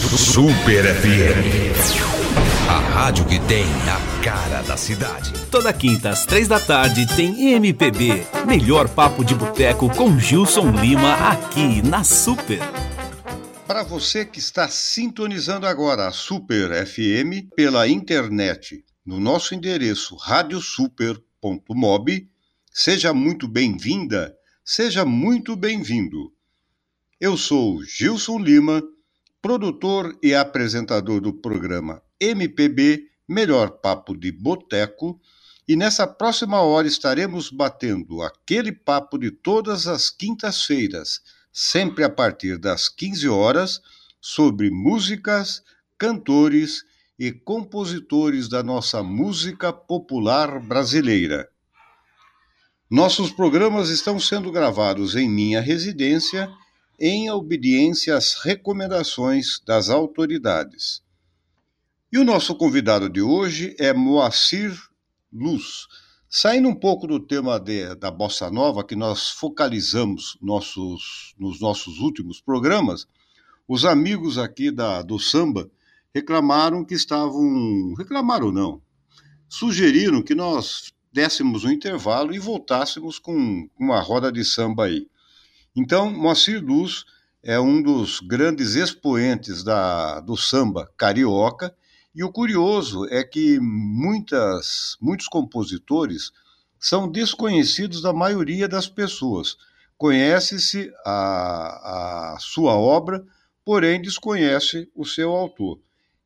Super 0.00 0.92
FM. 0.92 1.72
A 2.68 2.80
rádio 2.80 3.24
que 3.26 3.38
tem 3.38 3.62
a 3.62 4.24
cara 4.24 4.60
da 4.62 4.76
cidade. 4.76 5.32
Toda 5.52 5.72
quinta 5.72 6.10
às 6.10 6.26
três 6.26 6.48
da 6.48 6.58
tarde 6.58 7.06
tem 7.14 7.52
MPB. 7.52 8.26
Melhor 8.44 8.88
papo 8.88 9.24
de 9.24 9.36
boteco 9.36 9.88
com 9.94 10.18
Gilson 10.18 10.72
Lima 10.72 11.14
aqui 11.30 11.80
na 11.80 12.02
Super. 12.02 12.58
Para 13.68 13.84
você 13.84 14.24
que 14.24 14.40
está 14.40 14.66
sintonizando 14.66 15.64
agora 15.64 16.08
a 16.08 16.10
Super 16.10 16.84
FM 16.84 17.54
pela 17.54 17.86
internet, 17.86 18.84
no 19.06 19.20
nosso 19.20 19.54
endereço 19.54 20.16
radiosuper.mob, 20.16 22.28
seja 22.72 23.14
muito 23.14 23.46
bem-vinda, 23.46 24.34
seja 24.64 25.04
muito 25.04 25.54
bem-vindo. 25.54 26.32
Eu 27.20 27.36
sou 27.36 27.80
Gilson 27.84 28.40
Lima, 28.40 28.82
produtor 29.44 30.18
e 30.22 30.34
apresentador 30.34 31.20
do 31.20 31.30
programa 31.30 32.00
MPB 32.18 33.10
Melhor 33.28 33.72
Papo 33.72 34.16
de 34.16 34.32
Boteco, 34.32 35.20
e 35.68 35.76
nessa 35.76 36.06
próxima 36.06 36.62
hora 36.62 36.86
estaremos 36.86 37.50
batendo 37.50 38.22
aquele 38.22 38.72
papo 38.72 39.18
de 39.18 39.30
todas 39.30 39.86
as 39.86 40.08
quintas-feiras, 40.08 41.20
sempre 41.52 42.02
a 42.04 42.08
partir 42.08 42.56
das 42.56 42.88
15 42.88 43.28
horas, 43.28 43.82
sobre 44.18 44.70
músicas, 44.70 45.62
cantores 45.98 46.82
e 47.18 47.30
compositores 47.30 48.48
da 48.48 48.62
nossa 48.62 49.02
música 49.02 49.74
popular 49.74 50.58
brasileira. 50.58 51.46
Nossos 52.90 53.30
programas 53.30 53.90
estão 53.90 54.18
sendo 54.18 54.50
gravados 54.50 55.14
em 55.14 55.28
minha 55.28 55.60
residência 55.60 56.50
em 56.98 57.30
obediência 57.30 58.16
às 58.16 58.34
recomendações 58.34 59.60
das 59.66 59.90
autoridades. 59.90 61.02
E 62.12 62.18
o 62.18 62.24
nosso 62.24 62.54
convidado 62.54 63.08
de 63.08 63.20
hoje 63.20 63.74
é 63.78 63.92
Moacir 63.92 64.72
Luz. 65.32 65.86
Saindo 66.28 66.68
um 66.68 66.74
pouco 66.74 67.06
do 67.06 67.20
tema 67.20 67.58
de, 67.58 67.94
da 67.96 68.10
bossa 68.10 68.50
nova, 68.50 68.84
que 68.84 68.96
nós 68.96 69.30
focalizamos 69.30 70.36
nossos, 70.40 71.34
nos 71.38 71.60
nossos 71.60 71.98
últimos 71.98 72.40
programas, 72.40 73.06
os 73.66 73.84
amigos 73.84 74.36
aqui 74.38 74.70
da, 74.70 75.02
do 75.02 75.18
samba 75.18 75.70
reclamaram 76.14 76.84
que 76.84 76.94
estavam. 76.94 77.94
Reclamaram 77.94 78.52
não. 78.52 78.80
Sugeriram 79.48 80.22
que 80.22 80.34
nós 80.34 80.92
dessemos 81.12 81.64
um 81.64 81.70
intervalo 81.70 82.34
e 82.34 82.38
voltássemos 82.38 83.18
com 83.18 83.68
uma 83.78 84.00
roda 84.00 84.30
de 84.30 84.44
samba 84.44 84.86
aí. 84.86 85.08
Então, 85.76 86.10
Moacir 86.10 86.64
Luz 86.64 87.04
é 87.42 87.58
um 87.58 87.82
dos 87.82 88.20
grandes 88.20 88.74
expoentes 88.74 89.64
da, 89.64 90.20
do 90.20 90.36
samba 90.36 90.90
carioca, 90.96 91.74
e 92.14 92.22
o 92.22 92.30
curioso 92.30 93.06
é 93.06 93.24
que 93.24 93.58
muitas, 93.60 94.96
muitos 95.00 95.26
compositores 95.26 96.30
são 96.78 97.10
desconhecidos 97.10 98.00
da 98.00 98.12
maioria 98.12 98.68
das 98.68 98.86
pessoas. 98.86 99.56
Conhece-se 99.98 100.92
a, 101.04 102.34
a 102.34 102.38
sua 102.38 102.74
obra, 102.74 103.24
porém 103.64 104.00
desconhece 104.00 104.88
o 104.94 105.04
seu 105.04 105.32
autor. 105.32 105.80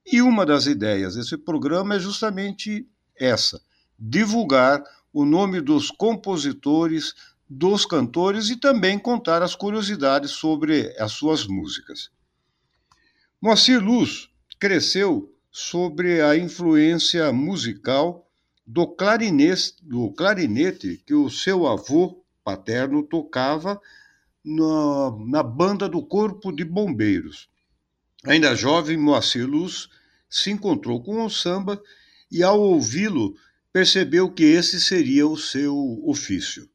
E 0.04 0.20
uma 0.20 0.44
das 0.44 0.66
ideias 0.66 1.14
desse 1.14 1.38
programa 1.38 1.94
é 1.94 1.98
justamente 1.98 2.86
essa: 3.16 3.60
divulgar 3.98 4.82
o 5.12 5.24
nome 5.24 5.60
dos 5.60 5.90
compositores, 5.90 7.14
dos 7.48 7.86
cantores 7.86 8.50
e 8.50 8.56
também 8.56 8.98
contar 8.98 9.42
as 9.42 9.54
curiosidades 9.54 10.32
sobre 10.32 10.94
as 10.98 11.12
suas 11.12 11.46
músicas. 11.46 12.10
Moacir 13.40 13.82
Luz 13.82 14.28
cresceu 14.58 15.32
sobre 15.50 16.20
a 16.20 16.36
influência 16.36 17.32
musical 17.32 18.28
do 18.66 18.86
clarinete, 18.86 19.74
do 19.80 20.12
clarinete 20.12 21.02
que 21.06 21.14
o 21.14 21.30
seu 21.30 21.66
avô 21.66 22.22
paterno 22.44 23.02
tocava 23.02 23.80
na, 24.44 25.16
na 25.26 25.42
banda 25.42 25.88
do 25.88 26.04
Corpo 26.04 26.52
de 26.52 26.64
Bombeiros. 26.64 27.48
Ainda 28.24 28.54
jovem, 28.54 28.96
Moacir 28.96 29.48
Luz 29.48 29.88
se 30.28 30.50
encontrou 30.50 31.02
com 31.02 31.24
o 31.24 31.30
samba 31.30 31.80
e, 32.30 32.42
ao 32.42 32.60
ouvi-lo, 32.60 33.34
percebeu 33.72 34.30
que 34.30 34.42
esse 34.42 34.80
seria 34.80 35.26
o 35.26 35.36
seu 35.36 36.02
ofício. 36.04 36.68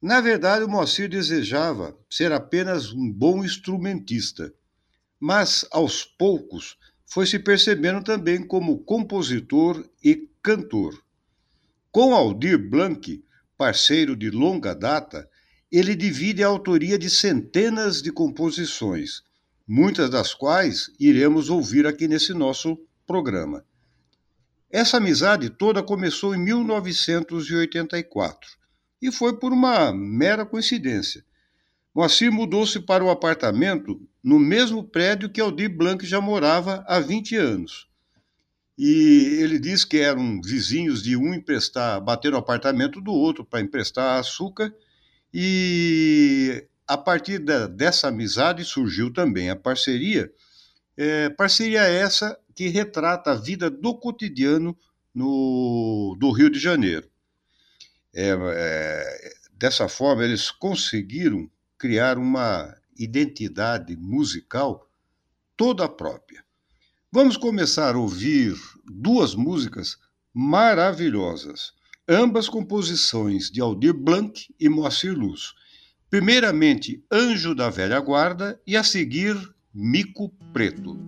Na 0.00 0.20
verdade, 0.20 0.64
o 0.64 0.68
Moacir 0.68 1.08
desejava 1.08 1.98
ser 2.08 2.30
apenas 2.30 2.92
um 2.92 3.12
bom 3.12 3.44
instrumentista, 3.44 4.54
mas 5.18 5.66
aos 5.72 6.04
poucos 6.04 6.78
foi 7.04 7.26
se 7.26 7.40
percebendo 7.40 8.04
também 8.04 8.46
como 8.46 8.78
compositor 8.78 9.84
e 10.02 10.30
cantor. 10.40 11.02
Com 11.90 12.14
Aldir 12.14 12.70
Blanc, 12.70 13.24
parceiro 13.56 14.14
de 14.14 14.30
longa 14.30 14.72
data, 14.72 15.28
ele 15.70 15.94
divide 15.96 16.44
a 16.44 16.46
autoria 16.46 16.96
de 16.96 17.10
centenas 17.10 18.00
de 18.00 18.12
composições, 18.12 19.24
muitas 19.66 20.08
das 20.10 20.32
quais 20.32 20.92
iremos 21.00 21.50
ouvir 21.50 21.88
aqui 21.88 22.06
nesse 22.06 22.32
nosso 22.32 22.78
programa. 23.04 23.66
Essa 24.70 24.98
amizade 24.98 25.50
toda 25.50 25.82
começou 25.82 26.36
em 26.36 26.38
1984 26.38 28.58
e 29.00 29.12
foi 29.12 29.38
por 29.38 29.52
uma 29.52 29.92
mera 29.92 30.44
coincidência. 30.44 31.24
Moacir 31.94 32.30
mudou-se 32.30 32.78
para 32.80 33.04
o 33.04 33.10
apartamento 33.10 34.00
no 34.22 34.38
mesmo 34.38 34.84
prédio 34.84 35.30
que 35.30 35.40
Aldir 35.40 35.74
Blanc 35.74 36.04
já 36.06 36.20
morava 36.20 36.84
há 36.86 37.00
20 37.00 37.36
anos. 37.36 37.88
E 38.76 39.40
ele 39.40 39.58
diz 39.58 39.84
que 39.84 39.98
eram 39.98 40.40
vizinhos 40.40 41.02
de 41.02 41.16
um 41.16 41.34
emprestar, 41.34 42.00
bater 42.00 42.30
no 42.30 42.38
apartamento 42.38 43.00
do 43.00 43.12
outro 43.12 43.44
para 43.44 43.60
emprestar 43.60 44.20
açúcar, 44.20 44.72
e 45.34 46.64
a 46.86 46.96
partir 46.96 47.38
da, 47.38 47.66
dessa 47.66 48.08
amizade 48.08 48.64
surgiu 48.64 49.12
também 49.12 49.50
a 49.50 49.56
parceria, 49.56 50.32
é, 50.96 51.28
parceria 51.30 51.82
essa 51.82 52.38
que 52.54 52.68
retrata 52.68 53.32
a 53.32 53.34
vida 53.34 53.68
do 53.68 53.94
cotidiano 53.94 54.76
no, 55.14 56.16
do 56.18 56.30
Rio 56.30 56.48
de 56.48 56.58
Janeiro. 56.58 57.08
É, 58.20 58.36
é, 58.36 59.32
dessa 59.52 59.88
forma, 59.88 60.24
eles 60.24 60.50
conseguiram 60.50 61.48
criar 61.78 62.18
uma 62.18 62.76
identidade 62.98 63.96
musical 63.96 64.90
toda 65.56 65.88
própria. 65.88 66.42
Vamos 67.12 67.36
começar 67.36 67.94
a 67.94 67.98
ouvir 67.98 68.56
duas 68.84 69.36
músicas 69.36 69.96
maravilhosas, 70.34 71.72
ambas 72.08 72.48
composições 72.48 73.52
de 73.52 73.60
Aldir 73.60 73.94
Blanc 73.94 74.52
e 74.58 74.68
Moacir 74.68 75.16
Luz. 75.16 75.54
Primeiramente, 76.10 77.04
Anjo 77.08 77.54
da 77.54 77.70
Velha 77.70 78.00
Guarda 78.00 78.60
e 78.66 78.76
a 78.76 78.82
seguir, 78.82 79.36
Mico 79.72 80.30
Preto. 80.52 80.98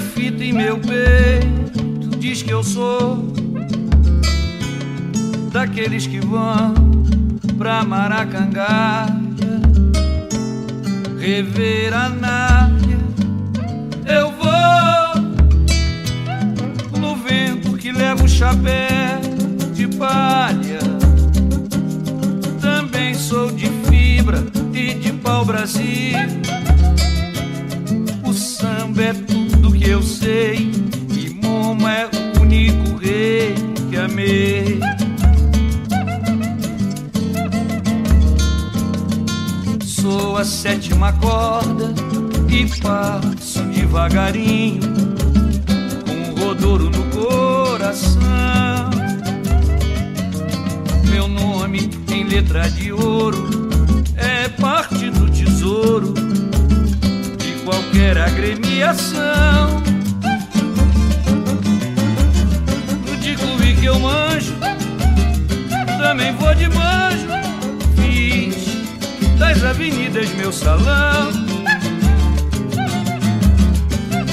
Fita 0.00 0.44
em 0.44 0.52
meu 0.52 0.78
peito 0.78 2.16
diz 2.18 2.42
que 2.42 2.50
eu 2.50 2.62
sou 2.62 3.32
daqueles 5.52 6.06
que 6.06 6.20
vão 6.20 6.74
pra 7.56 7.82
Maracangalha 7.84 9.20
rever 11.18 11.92
a 11.92 12.08
Nádia. 12.08 12.98
Eu 14.06 14.32
vou 14.32 15.20
no 16.98 17.16
vento 17.16 17.76
que 17.76 17.92
leva 17.92 18.24
o 18.24 18.28
chapéu 18.28 19.20
de 19.74 19.86
palha. 19.88 20.80
Também 22.60 23.14
sou 23.14 23.50
de 23.50 23.68
fibra 23.88 24.44
e 24.72 24.94
de 24.94 25.12
pau 25.12 25.44
Brasil. 25.44 26.16
O 28.24 28.32
samba 28.32 29.02
é 29.02 29.12
que 29.80 29.88
eu 29.88 30.02
sei 30.02 30.70
que 31.08 31.30
Momo 31.42 31.88
é 31.88 32.06
o 32.36 32.42
único 32.42 32.96
rei 32.98 33.54
que 33.88 33.96
amei. 33.96 34.78
Sou 39.82 40.36
a 40.36 40.44
sétima 40.44 41.14
corda 41.14 41.94
e 42.50 42.66
passo 42.80 43.62
devagarinho 43.74 44.82
com 46.06 46.44
rodouro 46.44 46.90
no 46.90 47.04
coração. 47.06 48.20
Meu 51.10 51.26
nome 51.26 51.88
em 52.12 52.24
letra 52.24 52.70
de 52.70 52.92
ouro 52.92 53.48
é 54.16 54.46
parte 54.48 55.08
do 55.10 55.30
tesouro 55.30 56.19
qualquer 57.70 58.18
agremiação. 58.18 59.80
No 63.06 63.16
Dicuí 63.18 63.76
que 63.76 63.86
eu 63.86 63.98
manjo, 64.00 64.54
também 65.98 66.34
vou 66.34 66.52
de 66.54 66.68
manjo, 66.68 67.28
fiz 67.94 69.36
das 69.38 69.62
avenidas 69.62 70.28
meu 70.30 70.52
salão. 70.52 71.30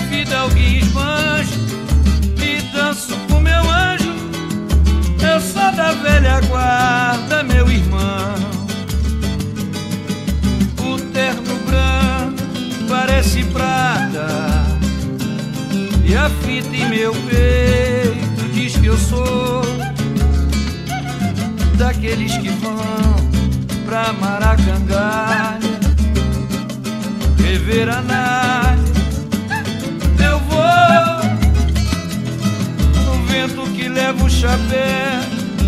Fidalgues 0.10 0.92
manjo, 0.94 1.60
e 2.42 2.62
danço 2.76 3.16
com 3.30 3.40
meu 3.40 3.70
anjo, 3.70 4.16
eu 5.22 5.40
sou 5.40 5.72
da 5.74 5.92
velha 5.92 6.42
guarda, 6.42 7.44
meu 7.44 7.70
irmão. 7.70 8.27
Parece 13.00 13.44
prata, 13.46 14.28
e 16.04 16.16
a 16.16 16.28
fita 16.42 16.76
em 16.76 16.90
meu 16.90 17.14
peito 17.14 18.50
diz 18.52 18.76
que 18.76 18.88
eu 18.88 18.98
sou 18.98 19.62
daqueles 21.78 22.36
que 22.38 22.50
vão 22.50 23.16
pra 23.86 24.12
Maracangalha 24.14 25.80
rever 27.38 27.88
a 27.88 28.02
Nádia. 28.02 28.94
Eu 30.28 30.40
vou 30.40 31.22
no 33.06 33.26
vento 33.28 33.62
que 33.76 33.88
leva 33.88 34.26
o 34.26 34.30
chapéu 34.30 35.22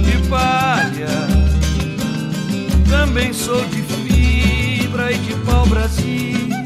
de 0.03 0.27
palha. 0.27 1.27
Também 2.89 3.31
sou 3.33 3.63
de 3.65 3.83
fibra 3.83 5.11
e 5.11 5.17
de 5.19 5.35
pau 5.45 5.67
Brasil. 5.67 6.19
Samba 6.39 6.58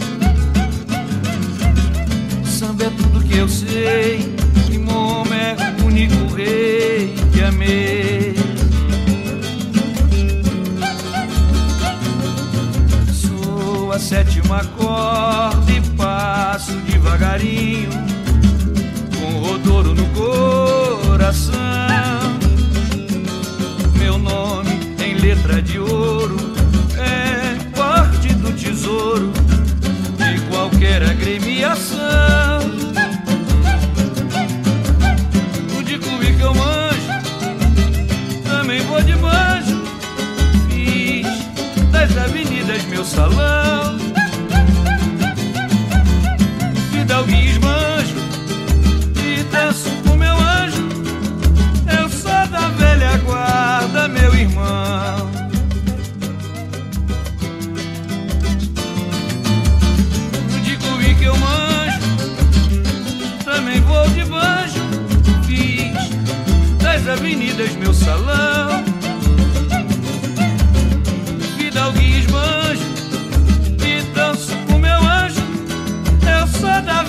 é 2.83 2.89
tudo 2.89 3.23
que 3.23 3.37
eu 3.37 3.47
sei. 3.47 4.35
E 4.69 4.77
Momo 4.77 5.33
é 5.33 5.55
o 5.81 5.85
único 5.85 6.33
rei 6.35 7.15
que 7.31 7.41
amei. 7.41 8.35
Sou 13.13 13.91
a 13.91 13.99
sétima 13.99 14.63
corda 14.77 15.71
e 15.71 15.81
passo 15.95 16.73
devagarinho, 16.87 17.89
com 19.17 19.39
rodoro 19.39 19.93
no 19.93 20.05
coração. 20.07 21.53
Meu 23.97 24.17
nome 24.17 24.71
em 24.99 25.15
letra 25.15 25.61
de 25.61 25.79
ouro 25.79 26.35
é 26.97 27.55
parte 27.77 28.33
do 28.33 28.51
tesouro 28.51 29.31
de 30.17 30.41
qualquer 30.49 31.01
agremiação. 31.03 32.62
Meu 43.03 43.05
salão. 43.05 43.97
Fidalgues 46.91 47.57
manjo 47.57 48.15
e 49.21 49.43
danço 49.43 49.89
com 50.07 50.15
meu 50.15 50.33
anjo. 50.33 50.87
Eu 51.99 52.09
sou 52.09 52.47
da 52.47 52.69
velha 52.77 53.17
guarda, 53.17 54.07
meu 54.07 54.33
irmão. 54.33 55.29
De 60.63 60.77
cuí 60.77 61.15
que 61.15 61.25
eu 61.25 61.35
manjo, 61.37 61.99
também 63.43 63.81
vou 63.81 64.07
de 64.11 64.23
banjo. 64.23 64.81
Fiz 65.45 66.09
das 66.81 67.05
avenidas 67.07 67.75
meu 67.75 67.93
salão. 67.93 68.52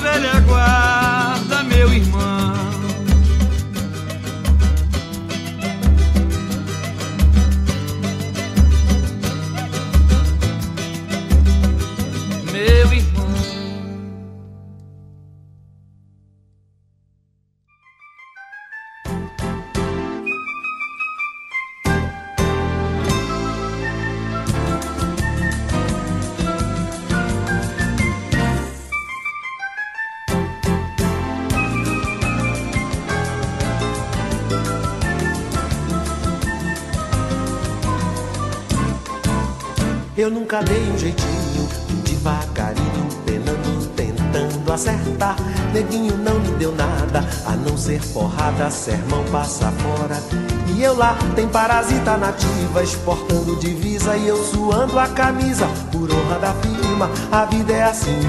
Sou 0.05 0.21
da 0.21 1.04
nunca 40.55 40.63
dei 40.63 40.91
um 40.91 40.99
jeitinho, 40.99 41.69
devagarinho, 42.05 43.09
penando, 43.27 43.89
tentando 43.97 44.73
acertar. 44.73 45.37
Neguinho 45.73 46.17
não 46.19 46.39
me 46.39 46.49
deu 46.59 46.73
nada, 46.73 47.27
a 47.45 47.57
não 47.57 47.77
ser 47.77 48.01
porrada, 48.13 48.71
sermão 48.71 49.25
passa 49.33 49.73
fora. 49.73 50.23
E 50.69 50.83
eu 50.83 50.97
lá, 50.97 51.17
tem 51.35 51.49
parasita 51.49 52.17
nativa, 52.17 52.83
exportando 52.83 53.57
divisa 53.57 54.17
e 54.17 54.29
eu 54.29 54.37
suando 54.37 54.99
a 54.99 55.09
camisa. 55.09 55.67
Por 55.91 56.11
honra 56.13 56.39
da 56.39 56.55
firma, 56.55 57.11
a 57.33 57.45
vida 57.47 57.73
é 57.73 57.83
assim. 57.83 58.21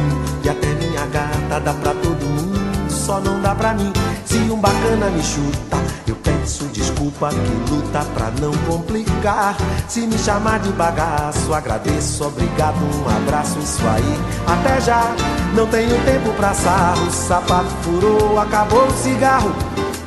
E 0.44 0.50
até 0.50 0.74
minha 0.74 1.06
gata 1.08 1.60
dá 1.60 1.74
pra 1.74 1.94
todo 1.94 2.26
mundo, 2.26 2.90
só 2.90 3.20
não 3.20 3.40
dá 3.42 3.54
pra 3.54 3.74
mim. 3.74 3.94
Se 4.26 4.38
um 4.38 4.60
bacana 4.60 5.10
me 5.12 5.22
chuta, 5.22 5.78
eu 6.08 6.16
desculpa 7.06 7.30
que 7.30 7.72
luta 7.72 8.06
pra 8.14 8.32
não 8.42 8.52
complicar. 8.68 9.56
Se 9.88 10.02
me 10.02 10.18
chamar 10.18 10.60
de 10.60 10.70
bagaço, 10.72 11.54
agradeço, 11.54 12.26
obrigado, 12.26 12.78
um 12.78 13.18
abraço, 13.18 13.60
isso 13.60 13.82
aí. 13.88 14.20
Até 14.48 14.82
já, 14.82 15.16
não 15.54 15.68
tenho 15.68 15.96
tempo 16.06 16.34
pra 16.34 16.54
sarro. 16.54 17.10
Sapato 17.12 17.70
furou, 17.84 18.40
acabou 18.40 18.88
o 18.88 18.92
cigarro. 18.92 19.54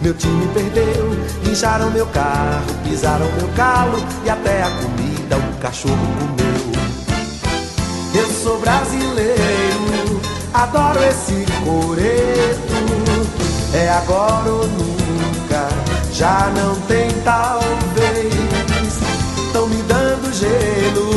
Meu 0.01 0.15
time 0.15 0.47
perdeu, 0.55 1.17
incharam 1.51 1.91
meu 1.91 2.07
carro, 2.07 2.67
pisaram 2.85 3.27
meu 3.33 3.49
calo 3.57 3.99
e 4.25 4.31
até 4.31 4.63
a 4.63 4.71
comida 4.71 5.37
o 5.37 5.61
cachorro 5.61 5.97
comeu. 6.19 6.49
Eu 8.15 8.31
sou 8.33 8.59
brasileiro, 8.61 10.21
adoro 10.55 11.01
esse 11.05 11.45
coreto. 11.65 12.79
É 13.75 13.89
agora 13.91 14.51
ou 14.51 14.67
nunca, 14.67 14.98
já 16.19 16.51
não 16.53 16.75
tem 16.89 17.09
talvez. 17.23 18.35
Tão 19.53 19.69
me 19.69 19.81
dando 19.85 20.33
gelo, 20.35 21.11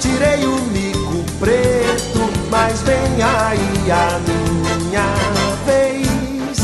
tirei 0.00 0.46
o 0.46 0.56
mico 0.72 1.22
preto, 1.38 2.20
mas 2.50 2.80
vem 2.80 3.22
aí 3.22 3.90
a 3.92 4.18
minha 4.26 5.04
vez. 5.66 6.58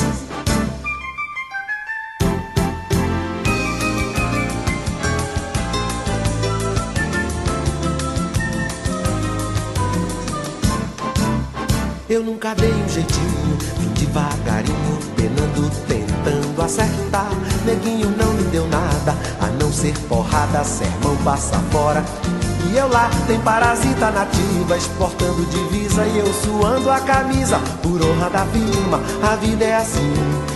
Eu 12.09 12.23
nunca 12.23 12.55
dei 12.55 12.73
um 12.73 12.89
jeitinho, 12.89 13.59
vim 13.79 13.89
devagarinho, 13.89 15.16
tentando 15.87 16.63
acertar. 16.63 17.31
Neguinho 17.65 18.11
não 18.17 18.33
me 18.33 18.45
deu 18.45 18.67
nada, 18.69 19.15
a 19.41 19.47
não 19.61 19.73
ser 19.73 19.97
porrada, 20.09 20.65
sermão 20.65 21.17
passa 21.25 21.59
fora. 21.71 22.05
E 22.71 22.77
eu 22.77 22.89
lá, 22.89 23.09
tem 23.27 23.39
parasita 23.41 24.11
nativa, 24.11 24.77
exportando 24.77 25.45
divisa 25.47 26.05
e 26.07 26.19
eu 26.19 26.33
suando 26.33 26.91
a 26.91 27.01
camisa. 27.01 27.59
Por 27.83 28.03
honra 28.03 28.31
da 28.31 28.45
firma, 28.47 29.01
a 29.23 29.37
vida 29.37 29.65
é 29.65 29.77
assim. 29.77 30.13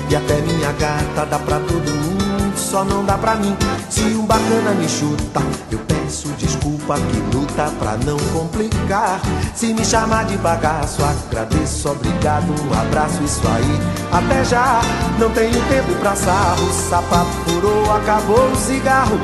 E 0.09 0.17
até 0.17 0.41
minha 0.41 0.73
gata 0.73 1.27
dá 1.27 1.39
pra 1.39 1.59
todo 1.61 1.91
mundo, 1.91 2.30
só 2.61 2.85
não 2.85 3.05
dá 3.05 3.17
pra 3.17 3.35
mim. 3.37 3.57
Se 3.89 4.03
um 4.03 4.27
bacana 4.27 4.73
me 4.73 4.89
chuta, 4.89 5.41
eu 5.71 5.79
peço 5.79 6.29
desculpa 6.39 6.95
que 6.95 7.37
luta 7.37 7.71
pra 7.79 7.97
não 8.05 8.19
complicar. 8.33 9.21
Se 9.55 9.73
me 9.73 9.85
chamar 9.85 10.27
de 10.27 10.37
bagaço, 10.37 11.03
agradeço, 11.03 11.89
obrigado, 11.89 12.47
um 12.51 12.81
abraço, 12.81 13.23
isso 13.25 13.41
aí. 13.49 13.81
Até 14.13 14.45
já, 14.45 14.81
não 15.19 15.31
tenho 15.31 15.61
tempo 15.69 15.95
pra 16.01 16.15
sarro, 16.15 16.71
sapato 16.89 17.31
furou, 17.47 17.93
acabou 17.95 18.51
o 18.51 18.57
cigarro. 18.57 19.19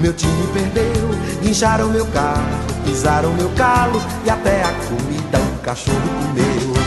Meu 0.00 0.12
time 0.12 0.46
perdeu, 0.52 1.10
guincharam 1.42 1.88
meu 1.88 2.06
carro, 2.06 2.46
pisaram 2.84 3.32
meu 3.34 3.50
calo 3.50 4.00
e 4.24 4.30
até 4.30 4.62
a 4.62 4.72
comida 4.72 5.38
o 5.38 5.58
cachorro 5.62 6.00
comeu. 6.22 6.78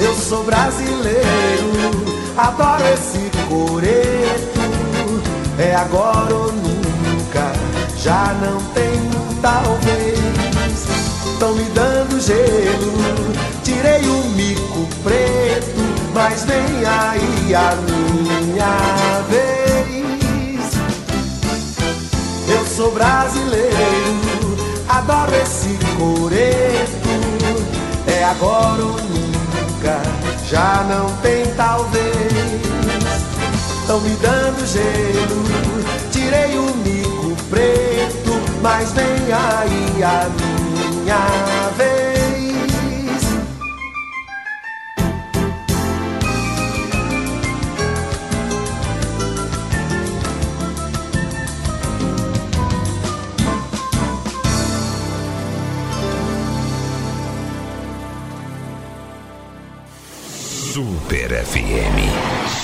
Eu 0.00 0.14
sou 0.14 0.42
brasileiro, 0.44 1.72
adoro 2.36 2.82
esse 2.92 3.30
coreto. 3.48 4.53
É 5.56 5.72
agora 5.76 6.34
ou 6.34 6.52
nunca, 6.52 7.52
já 7.96 8.34
não 8.40 8.60
tenho 8.72 9.40
talvez. 9.40 10.18
Estão 11.32 11.54
me 11.54 11.64
dando 11.74 12.20
gelo, 12.20 12.92
tirei 13.62 14.00
o 14.08 14.24
mico 14.30 14.88
preto, 15.04 15.80
mas 16.12 16.44
vem 16.44 16.84
aí 16.84 17.54
a 17.54 17.76
minha 17.76 19.22
vez. 19.28 20.74
Eu 22.48 22.66
sou 22.66 22.90
brasileiro, 22.92 24.56
adoro 24.88 25.34
esse 25.36 25.78
coreto. 25.96 27.04
É 28.08 28.24
agora 28.24 28.82
ou 28.82 28.92
nunca, 28.92 30.02
já 30.48 30.84
não 30.88 31.10
tem 31.18 31.46
talvez. 31.56 32.83
Estão 33.84 34.00
me 34.00 34.16
dando 34.16 34.66
gelo, 34.66 35.44
tirei 36.10 36.58
o 36.58 36.74
mico 36.76 37.36
preto, 37.50 38.32
mas 38.62 38.90
vem 38.92 39.04
aí 39.30 40.02
a 40.02 40.26
minha 41.02 41.68
vez. 41.76 42.14
Super 60.72 61.44
FM. 61.44 62.63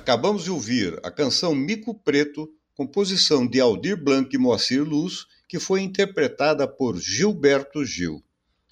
Acabamos 0.00 0.44
de 0.44 0.50
ouvir 0.50 0.98
a 1.02 1.10
canção 1.10 1.54
Mico 1.54 1.94
Preto, 1.94 2.50
composição 2.74 3.46
de 3.46 3.60
Aldir 3.60 4.02
Blanc 4.02 4.34
e 4.34 4.38
Moacir 4.38 4.82
Luz, 4.82 5.26
que 5.46 5.60
foi 5.60 5.82
interpretada 5.82 6.66
por 6.66 6.98
Gilberto 6.98 7.84
Gil. 7.84 8.24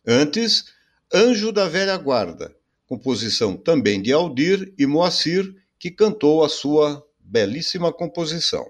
Antes, 0.07 0.73
Anjo 1.13 1.53
da 1.53 1.69
Velha 1.69 1.99
Guarda, 1.99 2.57
composição 2.87 3.59
também 3.59 4.01
de 4.01 4.11
Aldir 4.11 4.73
e 4.79 4.87
Moacir, 4.87 5.55
que 5.79 5.91
cantou 5.91 6.43
a 6.43 6.49
sua 6.49 7.07
belíssima 7.21 7.93
composição. 7.93 8.67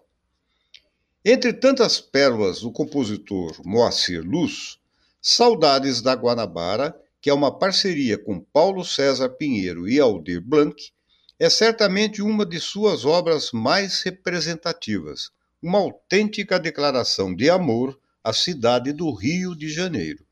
Entre 1.25 1.53
tantas 1.53 2.01
pérolas 2.01 2.63
do 2.63 2.73
compositor 2.73 3.53
Moacir 3.65 4.21
Luz, 4.21 4.81
Saudades 5.23 6.03
da 6.03 6.13
Guanabara, 6.13 7.01
que 7.21 7.31
é 7.31 7.33
uma 7.35 7.57
parceria 7.57 8.19
com 8.19 8.41
Paulo 8.41 8.85
César 8.85 9.29
Pinheiro 9.29 9.89
e 9.89 10.01
Aldir 10.01 10.41
Blanc, 10.41 10.93
é 11.39 11.49
certamente 11.49 12.21
uma 12.21 12.45
de 12.45 12.59
suas 12.59 13.05
obras 13.05 13.53
mais 13.53 14.03
representativas, 14.03 15.31
uma 15.63 15.79
autêntica 15.79 16.59
declaração 16.59 17.35
de 17.35 17.49
amor 17.49 17.99
à 18.25 18.33
cidade 18.33 18.93
do 18.93 19.13
Rio 19.13 19.55
de 19.55 19.69
Janeiro. 19.69 20.25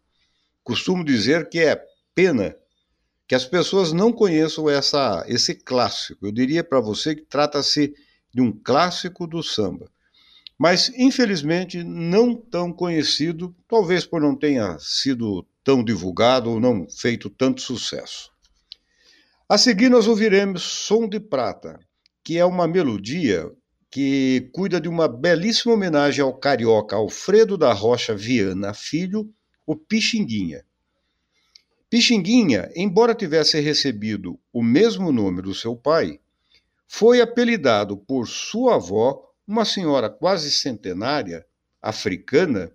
Costumo 0.65 1.05
dizer 1.05 1.49
que 1.49 1.61
é 1.61 1.81
pena 2.13 2.57
que 3.29 3.35
as 3.35 3.45
pessoas 3.45 3.93
não 3.93 4.13
conheçam 4.13 4.69
essa, 4.69 5.25
esse 5.29 5.55
clássico. 5.55 6.27
Eu 6.27 6.33
diria 6.33 6.65
para 6.65 6.81
você 6.81 7.15
que 7.15 7.23
trata-se 7.23 7.95
de 8.35 8.41
um 8.41 8.53
clássico 8.53 9.27
do 9.27 9.43
samba. 9.43 9.91
Mas, 10.59 10.89
infelizmente, 10.97 11.85
não 11.85 12.35
tão 12.35 12.73
conhecido, 12.73 13.55
talvez 13.69 14.07
por 14.07 14.21
não 14.21 14.35
tenha 14.35 14.79
sido 14.81 15.47
tão 15.63 15.85
divulgado 15.85 16.51
ou 16.51 16.59
não 16.59 16.89
feito 16.89 17.29
tanto 17.29 17.61
sucesso. 17.61 18.31
A 19.49 19.57
seguir, 19.57 19.89
nós 19.89 20.09
ouviremos 20.09 20.61
Som 20.65 21.09
de 21.09 21.21
Prata, 21.21 21.79
que 22.25 22.37
é 22.37 22.45
uma 22.45 22.67
melodia 22.67 23.49
que 23.89 24.51
cuida 24.53 24.81
de 24.81 24.89
uma 24.89 25.07
belíssima 25.07 25.73
homenagem 25.73 26.21
ao 26.21 26.35
carioca 26.35 26.97
Alfredo 26.97 27.57
da 27.57 27.73
Rocha 27.73 28.13
Viana 28.13 28.75
Filho, 28.75 29.33
o 29.65 29.77
Pixinguinha. 29.77 30.65
Pixinguinha, 31.89 32.73
embora 32.75 33.15
tivesse 33.15 33.61
recebido 33.61 34.37
o 34.53 34.65
mesmo 34.65 35.13
nome 35.13 35.41
do 35.41 35.55
seu 35.55 35.77
pai, 35.77 36.19
foi 36.89 37.21
apelidado 37.21 37.97
por 37.97 38.27
sua 38.27 38.75
avó, 38.75 39.33
uma 39.47 39.65
senhora 39.65 40.11
quase 40.11 40.51
centenária, 40.51 41.47
africana, 41.81 42.73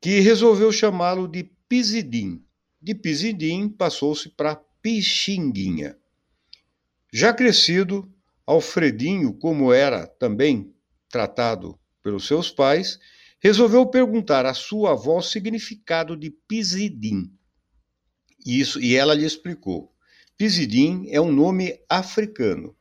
que 0.00 0.20
resolveu 0.20 0.70
chamá-lo 0.70 1.26
de 1.26 1.50
Pizidim. 1.68 2.44
De 2.80 2.94
Pizidim 2.94 3.68
passou-se 3.68 4.28
para 4.28 4.54
Pixinguinha. 4.82 5.96
Já 7.12 7.32
crescido, 7.32 8.10
Alfredinho, 8.46 9.32
como 9.34 9.72
era 9.72 10.06
também 10.06 10.74
tratado 11.10 11.78
pelos 12.02 12.26
seus 12.26 12.50
pais, 12.50 12.98
resolveu 13.40 13.86
perguntar 13.86 14.46
à 14.46 14.54
sua 14.54 14.92
avó 14.92 15.18
o 15.18 15.22
significado 15.22 16.16
de 16.16 16.30
Pisidim. 16.30 17.30
Isso, 18.44 18.80
e 18.80 18.94
ela 18.94 19.14
lhe 19.14 19.24
explicou. 19.24 19.92
Pisidim 20.36 21.06
é 21.08 21.20
um 21.20 21.32
nome 21.32 21.80
africano. 21.88 22.76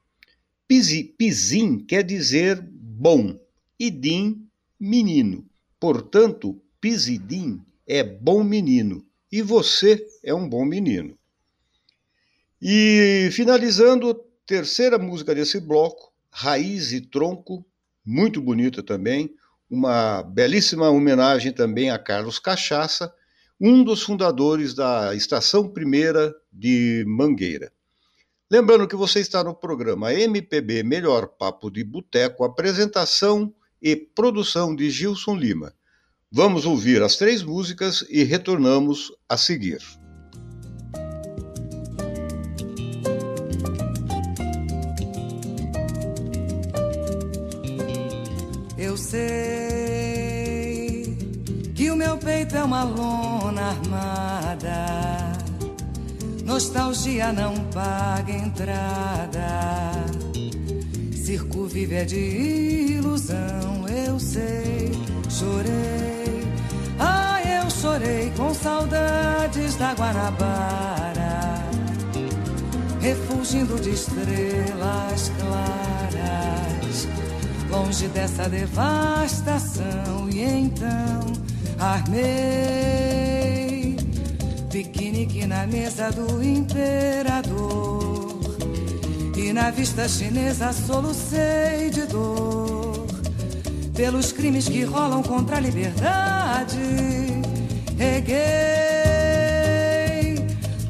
Pisi, 0.68 1.04
pisim 1.04 1.80
quer 1.80 2.04
dizer 2.04 2.62
bom 2.62 3.40
e 3.80 3.90
dim, 3.90 4.48
menino. 4.80 5.50
Portanto, 5.80 6.62
Pisidim 6.80 7.62
é 7.88 8.04
bom 8.04 8.44
menino 8.44 9.06
e 9.32 9.42
você 9.42 10.06
é 10.24 10.34
um 10.34 10.48
bom 10.48 10.66
menino. 10.66 11.18
E 12.62 13.30
finalizando, 13.32 14.14
terceira 14.46 14.98
música 14.98 15.36
desse 15.36 15.60
bloco, 15.60 16.12
Raiz 16.32 16.92
e 16.92 17.02
Tronco, 17.02 17.66
muito 18.06 18.42
bonita 18.42 18.82
também, 18.82 19.36
uma 19.70 20.24
belíssima 20.24 20.90
homenagem 20.90 21.52
também 21.52 21.92
a 21.92 22.00
Carlos 22.00 22.40
Cachaça, 22.40 23.14
um 23.60 23.84
dos 23.84 24.02
fundadores 24.02 24.74
da 24.74 25.14
Estação 25.14 25.68
Primeira 25.68 26.34
de 26.52 27.04
Mangueira. 27.08 27.72
Lembrando 28.50 28.88
que 28.88 28.96
você 28.96 29.20
está 29.20 29.44
no 29.44 29.54
programa 29.54 30.14
MPB 30.14 30.84
Melhor 30.84 31.28
Papo 31.28 31.70
de 31.70 31.84
Boteco, 31.84 32.44
apresentação 32.44 33.54
e 33.82 33.96
produção 33.96 34.76
de 34.76 34.90
Gilson 34.90 35.36
Lima. 35.36 35.74
Vamos 36.32 36.66
ouvir 36.66 37.04
as 37.04 37.18
três 37.18 37.44
músicas 37.44 38.06
e 38.10 38.24
retornamos 38.24 39.12
a 39.28 39.38
seguir. 39.38 39.80
Sei 49.18 51.16
que 51.76 51.90
o 51.90 51.96
meu 51.96 52.18
peito 52.18 52.56
é 52.56 52.64
uma 52.64 52.84
lona 52.84 53.70
armada. 53.70 54.86
Nostalgia 56.44 57.34
não 57.34 57.56
paga 57.72 58.32
entrada. 58.32 59.92
Circo 61.12 61.66
vive 61.66 61.96
é 61.96 62.06
de 62.06 62.20
ilusão, 62.98 63.86
eu 64.06 64.20
sei. 64.20 64.92
Chorei, 65.30 66.48
ah, 67.00 67.40
eu 67.44 67.70
chorei 67.70 68.32
com 68.38 68.54
saudades 68.54 69.76
da 69.76 69.94
Guanabara, 69.94 71.62
refugindo 73.02 73.80
de 73.80 73.90
estrelas 73.92 75.32
claras 75.38 76.77
longe 77.70 78.08
dessa 78.08 78.50
devastação. 78.50 80.30
E 80.32 80.42
então 80.42 81.34
armei 81.80 83.18
piquenique 84.72 85.46
na 85.46 85.68
mesa 85.68 86.12
do 86.12 86.44
imperador. 86.44 88.38
E 89.36 89.54
na 89.54 89.70
vista 89.72 90.08
chinesa 90.08 90.74
solucei 90.74 91.90
de 91.92 92.06
dor 92.08 93.06
pelos 93.96 94.32
crimes 94.32 94.68
que 94.68 94.84
rolam 94.84 95.24
contra 95.24 95.58
a 95.58 95.60
liberdade. 95.60 96.78
Reguei 97.98 98.38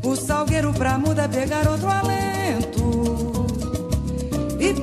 o 0.03 0.15
salgueiro 0.15 0.74
pra 0.74 0.98
muda 0.98 1.27
pegar 1.27 1.67
outro 1.67 1.89
alento 1.89 2.67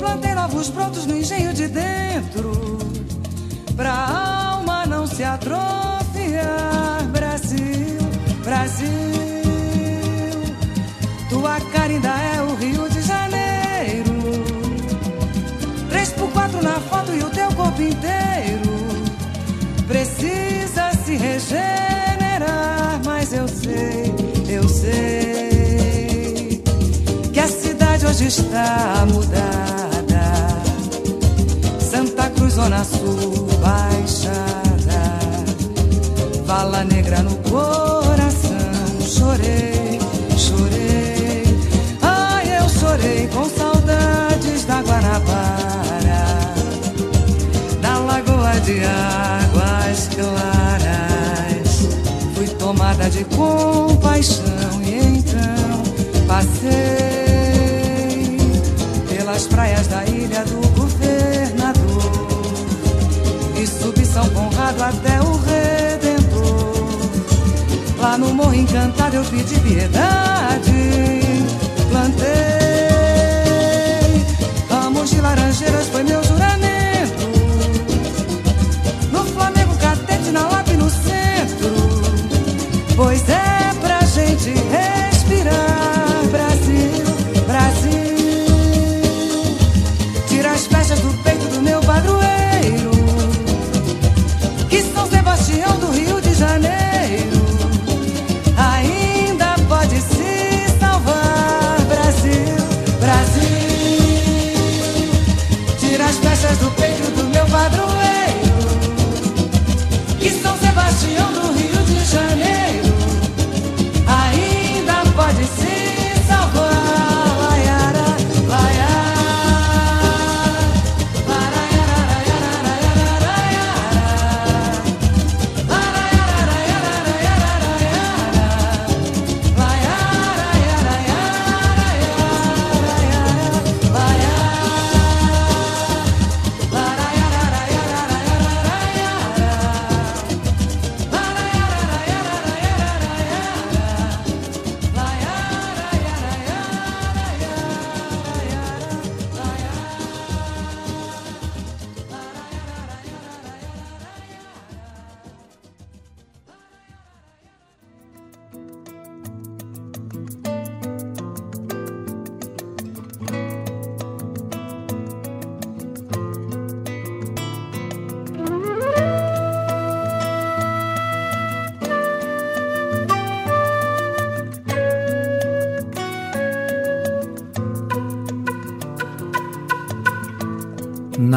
plantei 0.04 0.34
novos 0.34 0.68
brotos 0.68 1.06
no 1.06 1.16
engenho 1.16 1.54
de 1.54 1.66
dentro, 1.66 2.78
pra 3.75 3.90
alma 3.90 4.84
não 4.84 5.06
se 5.06 5.25
atrofiar. 5.25 7.02
Brasil, 7.11 7.99
Brasil, 8.44 8.88
tua 11.30 11.58
cara 11.73 11.90
ainda 11.90 12.08
é 12.08 12.42
o 12.42 12.54
Rio 12.54 12.87
de 12.90 13.00
Janeiro. 13.00 14.14
Três 15.88 16.12
por 16.12 16.30
quatro 16.32 16.62
na 16.62 16.78
foto 16.80 17.11
e 17.12 17.23
o 17.23 17.30
inteiro 17.82 18.75
precisa 19.88 20.92
se 21.04 21.16
regenerar, 21.16 23.00
mas 23.04 23.32
eu 23.32 23.49
sei, 23.49 24.14
eu 24.49 24.68
sei 24.68 26.62
que 27.32 27.40
a 27.40 27.49
cidade 27.49 28.06
hoje 28.06 28.26
está. 28.26 29.04
Santa 29.06 29.40
Cruz, 29.44 29.84
Zona 32.54 32.84
Sul, 32.84 33.49
Baixada, 33.61 35.02
Vala 36.46 36.84
Negra 36.84 37.20
no 37.20 37.34
coração, 37.50 39.00
chorei, 39.00 39.99
chorei, 40.38 41.42
ai 42.00 42.56
eu 42.56 42.68
chorei 42.68 43.26
com 43.34 43.44
saudades 43.49 44.64
da 44.66 44.80
Guanabara, 44.82 46.54
da 47.82 47.99
Lagoa 47.99 48.61
de 48.61 48.84
Águas 48.84 50.08
Claras. 50.14 51.88
Fui 52.37 52.46
tomada 52.46 53.11
de 53.11 53.25
compaixão 53.25 54.80
e 54.80 55.18
então 55.18 55.82
passei 56.28 56.76
pelas 59.08 59.49
praias 59.49 59.88
da 59.88 60.04
ilha 60.04 60.44
do 60.44 60.63
até 64.88 65.21
o 65.21 65.37
Redentor. 65.37 67.00
Lá 67.99 68.19
no 68.19 68.35
morro 68.35 68.55
encantado 68.55 69.17
eu 69.17 69.25
pedi 69.25 69.59
piedade, 69.61 70.71
plantei 71.88 72.35
ramos 74.69 75.11
de 75.11 75.21
laranjeiras, 75.21 75.84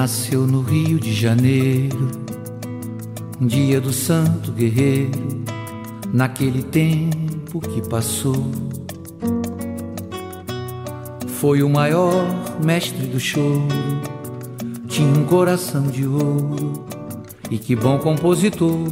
Nasceu 0.08 0.48
no 0.48 0.62
Rio 0.62 0.98
de 1.02 1.14
Janeiro, 1.14 2.10
um 3.42 3.46
dia 3.46 3.82
do 3.82 3.92
santo 3.92 4.54
guerreiro, 4.54 5.44
naquele 6.14 6.64
tempo 6.64 7.60
que 7.60 7.86
passou. 7.90 8.50
Foi 11.28 11.62
o 11.62 11.70
maior 11.70 12.26
mestre 12.64 13.06
do 13.06 13.20
choro, 13.20 13.68
tinha 14.88 15.10
um 15.10 15.26
coração 15.26 15.84
de 15.88 16.08
ouro 16.08 16.86
e 17.52 17.58
que 17.58 17.76
bom 17.76 18.00
compositor. 18.00 18.88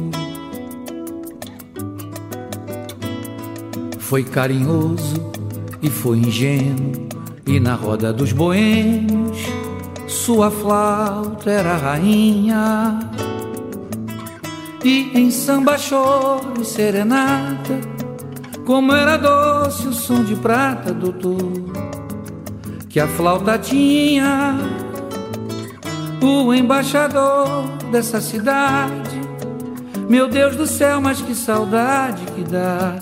Foi 3.98 4.22
carinhoso 4.22 5.32
e 5.80 5.88
foi 5.88 6.18
ingênuo, 6.18 7.08
e 7.46 7.58
na 7.58 7.74
roda 7.74 8.12
dos 8.12 8.32
boêmios 8.32 9.35
sua 10.26 10.50
flauta 10.50 11.48
era 11.48 11.76
rainha. 11.76 12.98
E 14.84 15.16
em 15.16 15.30
samba, 15.30 15.78
choro 15.78 16.60
e 16.60 16.64
serenata, 16.64 17.78
como 18.66 18.92
era 18.92 19.16
doce 19.16 19.86
o 19.86 19.92
som 19.92 20.24
de 20.24 20.34
prata, 20.34 20.92
doutor, 20.92 21.52
que 22.88 22.98
a 22.98 23.06
flauta 23.06 23.56
tinha. 23.56 24.58
O 26.20 26.52
embaixador 26.52 27.62
dessa 27.92 28.20
cidade, 28.20 29.20
meu 30.08 30.26
Deus 30.26 30.56
do 30.56 30.66
céu, 30.66 31.00
mas 31.00 31.22
que 31.22 31.36
saudade 31.36 32.24
que 32.34 32.42
dá 32.42 32.96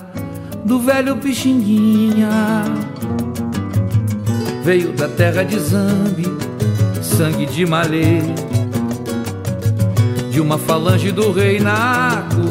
do 0.63 0.77
velho 0.77 1.17
Pixinguinha. 1.17 2.29
Veio 4.63 4.93
da 4.93 5.07
terra 5.07 5.43
de 5.43 5.59
Zambi, 5.59 6.34
sangue 7.17 7.45
de 7.45 7.65
malê, 7.65 8.19
de 10.29 10.41
uma 10.41 10.57
falange 10.57 11.13
do 11.13 11.31
rei 11.31 11.61
Naco, 11.61 12.41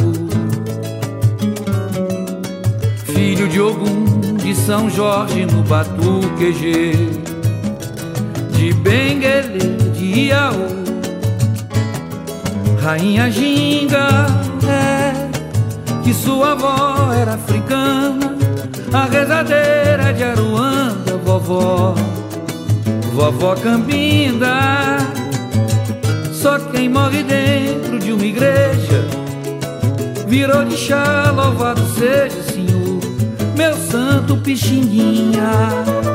filho 3.05 3.47
de 3.47 3.61
Ogum, 3.61 4.37
de 4.37 4.55
São 4.55 4.89
Jorge 4.89 5.45
no 5.45 5.63
Batuquejê, 5.65 6.93
de 8.53 8.73
Benguele, 8.73 9.77
de 9.93 10.21
Iaú, 10.29 10.67
rainha 12.81 13.31
Ginga, 13.31 14.09
é, 14.67 16.03
que 16.03 16.15
sua 16.15 16.53
avó 16.53 17.13
era 17.13 17.35
africana, 17.35 18.35
a 18.95 19.05
rezadeira 19.05 20.15
de 20.15 20.25
Aruanda, 20.25 21.19
vovó 21.23 21.95
vovó 23.15 23.55
Campinda. 23.55 24.99
Só 26.33 26.59
quem 26.59 26.89
morre 26.89 27.23
dentro 27.23 27.99
de 27.99 28.13
uma 28.13 28.25
igreja 28.25 29.05
virou 30.27 30.65
de 30.65 30.77
chá, 30.77 31.31
louvado 31.31 31.81
seja, 31.95 32.43
Senhor, 32.43 33.01
meu 33.57 33.75
santo 33.77 34.37
Pixinguinha. 34.39 36.14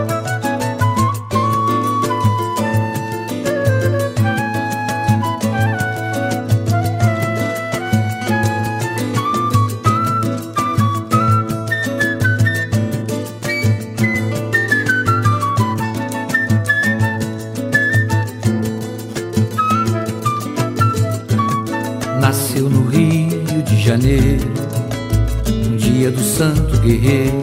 Guerreiro, 26.90 27.42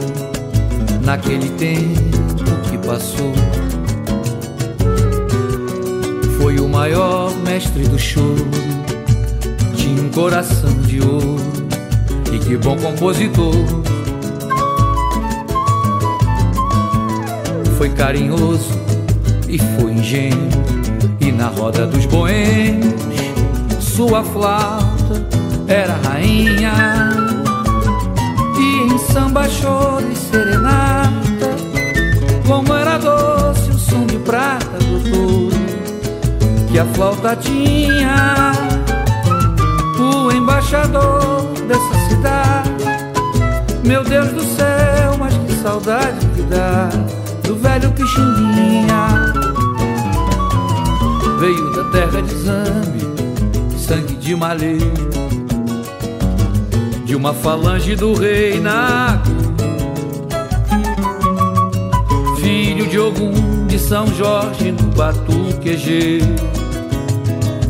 naquele 1.05 1.49
tempo 1.51 2.01
que 2.69 2.79
passou. 2.79 3.33
Foi 6.37 6.59
o 6.59 6.69
maior 6.69 7.33
mestre 7.45 7.85
do 7.85 7.97
choro, 7.97 8.49
tinha 9.77 10.03
um 10.03 10.11
coração 10.11 10.73
de 10.83 11.01
ouro 11.01 11.37
e 12.33 12.39
que 12.41 12.57
bom 12.57 12.77
compositor. 12.77 13.55
Foi 17.79 17.91
carinhoso 17.91 18.73
e 19.49 19.59
foi 19.59 19.93
engenho, 19.93 20.49
e 21.21 21.31
na 21.31 21.47
roda 21.47 21.87
dos 21.87 22.05
boêmios, 22.07 23.01
sua 23.79 24.25
flauta 24.25 25.25
era 25.69 25.95
rainha. 26.03 27.06
Samba, 29.17 29.49
choro 29.49 30.13
e 30.13 30.15
serenata, 30.15 31.57
como 32.47 32.75
era 32.75 32.99
doce 32.99 33.71
o 33.71 33.79
som 33.79 34.05
de 34.05 34.19
prata 34.19 34.77
do 34.77 35.11
touro 35.11 35.57
que 36.71 36.79
a 36.79 36.85
flauta 36.85 37.35
tinha. 37.35 38.53
O 39.99 40.31
embaixador 40.31 41.47
dessa 41.67 42.09
cidade, 42.11 42.71
meu 43.87 44.05
Deus 44.05 44.29
do 44.33 44.43
céu, 44.55 45.17
mas 45.19 45.33
que 45.35 45.63
saudade 45.63 46.27
que 46.35 46.43
dá 46.43 46.91
do 47.43 47.57
velho 47.57 47.91
Pixinguinha. 47.93 49.33
Veio 51.41 51.73
da 51.73 51.85
terra 51.91 52.21
de 52.21 52.35
Zambi, 52.35 53.79
sangue 53.79 54.15
de 54.17 54.37
malê, 54.37 54.77
de 57.17 57.19
uma 57.19 57.33
falange 57.33 57.97
do 57.97 58.13
rei 58.13 58.61
Naco, 58.61 59.31
filho 62.39 62.87
de 62.87 62.99
Ogum 62.99 63.67
de 63.67 63.79
São 63.79 64.07
Jorge 64.15 64.71
no 64.71 64.83
Batuqueje, 64.95 66.19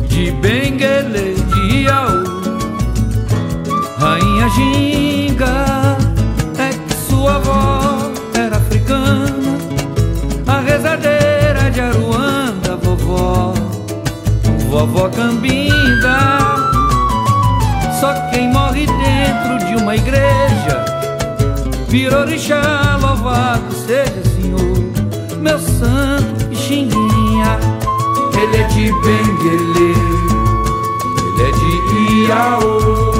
de 0.09 0.31
Benguele 0.31 1.35
de 1.35 1.77
Iaú, 1.83 2.23
rainha 3.97 4.49
Ginga, 4.49 5.97
é 6.59 6.69
que 6.69 6.93
sua 7.09 7.35
avó 7.37 8.11
era 8.33 8.57
africana, 8.57 9.57
a 10.45 10.59
rezadeira 10.59 11.71
de 11.71 11.79
Aruanda, 11.79 12.75
vovó, 12.75 13.53
vovó 14.69 15.07
Cambinda. 15.07 16.67
Só 17.99 18.13
quem 18.29 18.51
morre 18.51 18.85
de 18.85 19.16
uma 19.87 19.95
igreja. 19.95 20.85
Orixá, 22.19 22.99
louvado 23.01 23.73
seja 23.73 24.21
Senhor 24.35 25.39
Meu 25.39 25.57
santo 25.57 26.45
Pixinguinha 26.49 27.57
Ele 28.33 28.57
é 28.57 28.63
de 28.67 28.91
Benguele 28.91 29.93
Ele 31.23 31.43
é 31.43 31.51
de 31.51 32.27
Iaô 32.27 33.11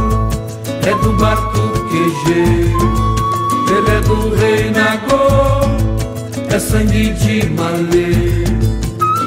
É 0.86 0.94
do 1.02 1.14
Batuqueje 1.14 2.74
Ele 3.72 3.92
é 3.92 4.02
do 4.02 4.36
rei 4.36 4.72
Nagô 4.72 6.54
É 6.54 6.60
sangue 6.60 7.14
de 7.14 7.50
Malê 7.50 8.44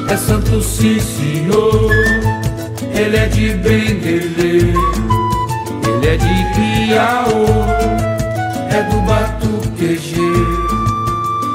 É 0.09 0.17
santo 0.17 0.61
sim 0.61 0.99
senhor. 0.99 1.91
Ele 2.93 3.17
é 3.17 3.25
de 3.27 3.53
Benguele 3.55 5.10
ele 6.01 6.07
é 6.07 6.17
de 6.17 6.91
Iaô, 6.93 7.45
é 8.71 8.83
do 8.89 9.01
Batuqueje, 9.01 10.19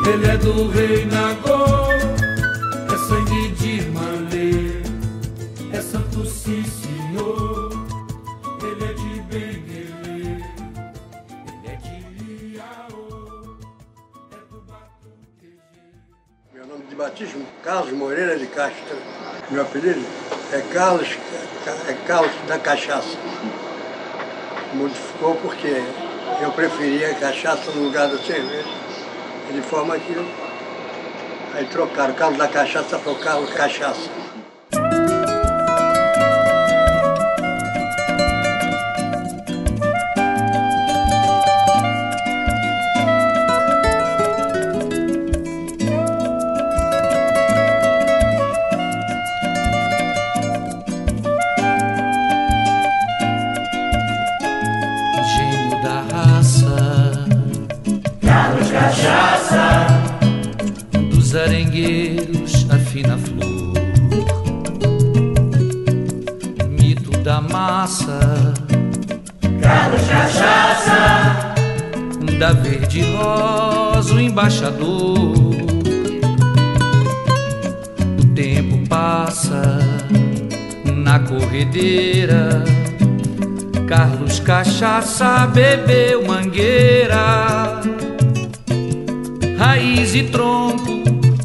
ele 0.09 0.27
é 0.29 0.37
do 0.37 0.69
rei 0.69 1.05
Nagô, 1.07 1.91
é 2.93 2.99
sangue 3.09 3.49
de 3.51 3.83
Malê, 3.91 4.83
é 5.77 5.81
santo 5.83 6.25
sim 6.25 6.63
senhor, 6.65 7.73
ele 8.63 8.85
é 8.85 8.93
de 8.93 9.21
Benguele, 9.23 10.45
ele 11.49 11.67
é 11.67 11.77
de 11.77 12.55
Iaô, 12.55 13.57
é 14.31 14.37
do 14.49 14.61
Batuqueje. 14.61 15.59
Meu 16.55 16.67
nome 16.69 16.85
de 16.89 16.95
batismo, 16.95 17.45
Carlos 17.65 17.93
Moreira 17.93 18.39
de 18.39 18.47
Castro. 18.47 18.97
Meu 19.51 19.63
apelido 19.63 20.05
é 20.53 20.61
Carlos, 20.73 21.19
é 21.89 21.93
Carlos 22.07 22.33
da 22.47 22.59
Cachaça. 22.61 23.19
Modificou 24.77 25.35
porque 25.37 25.83
eu 26.43 26.53
preferia 26.53 27.15
cachaça 27.15 27.71
no 27.71 27.85
lugar 27.85 28.09
da 28.09 28.19
cerveja. 28.19 28.69
De 29.51 29.63
forma 29.63 29.99
que 29.99 30.15
aí 31.55 31.65
trocaram 31.67 32.13
Carlos 32.13 32.37
da 32.37 32.47
Cachaça 32.47 32.99
para 32.99 33.13
o 33.13 33.17
Carlos 33.17 33.51
Cachaça. 33.55 34.26
Corredeira. 81.27 82.65
Carlos 83.87 84.41
Cachaça 84.41 85.47
bebeu 85.47 86.27
mangueira, 86.27 87.81
raiz 89.57 90.15
e 90.15 90.25
tronco, 90.25 91.05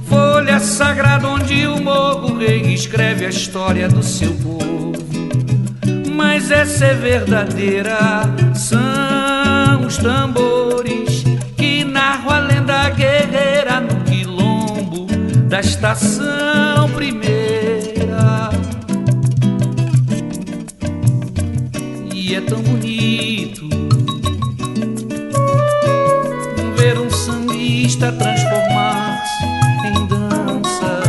folha 0.09 0.59
sagrada 0.59 1.27
onde 1.27 1.67
o 1.67 1.79
morro 1.79 2.37
rei 2.37 2.73
escreve 2.73 3.27
a 3.27 3.29
história 3.29 3.87
do 3.87 4.01
seu 4.01 4.33
povo. 4.33 4.93
Mas 6.11 6.49
essa 6.49 6.85
é 6.85 6.93
verdadeira, 6.95 8.21
são 8.55 9.85
os 9.85 9.97
tambores 9.97 11.23
que 11.55 11.83
narram 11.83 12.31
a 12.31 12.39
lenda 12.39 12.89
guerreira 12.89 13.79
no 13.81 14.03
quilombo 14.03 15.05
da 15.47 15.59
estação 15.59 16.89
primeira. 16.95 17.30
Sambista 28.01 28.11
transformar-se 28.13 29.45
em 29.85 30.07
dança 30.07 31.03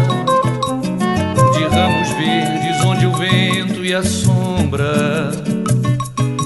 de 1.57 1.65
ramos 1.65 2.09
verdes 2.11 2.85
onde 2.85 3.07
o 3.07 3.13
vento 3.15 3.83
e 3.83 3.95
a 3.95 4.03
sombra 4.03 5.33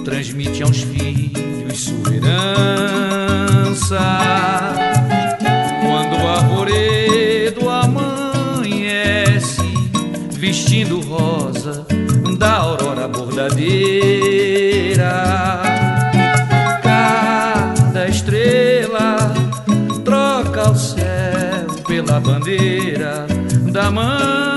transmite 0.04 0.62
aos 0.62 0.82
filhos 0.82 1.80
sua 1.80 2.14
herança. 2.14 3.98
Quando 5.82 6.22
o 6.22 6.28
arvoredo 6.28 7.68
amanhece 7.68 9.62
vestindo 10.38 11.00
rosa 11.00 11.84
da 12.38 12.58
aurora 12.58 13.08
bordadeira. 13.08 14.25
Pela 22.16 22.20
bandeira 22.20 23.26
da 23.72 23.90
mangueira. 23.90 24.55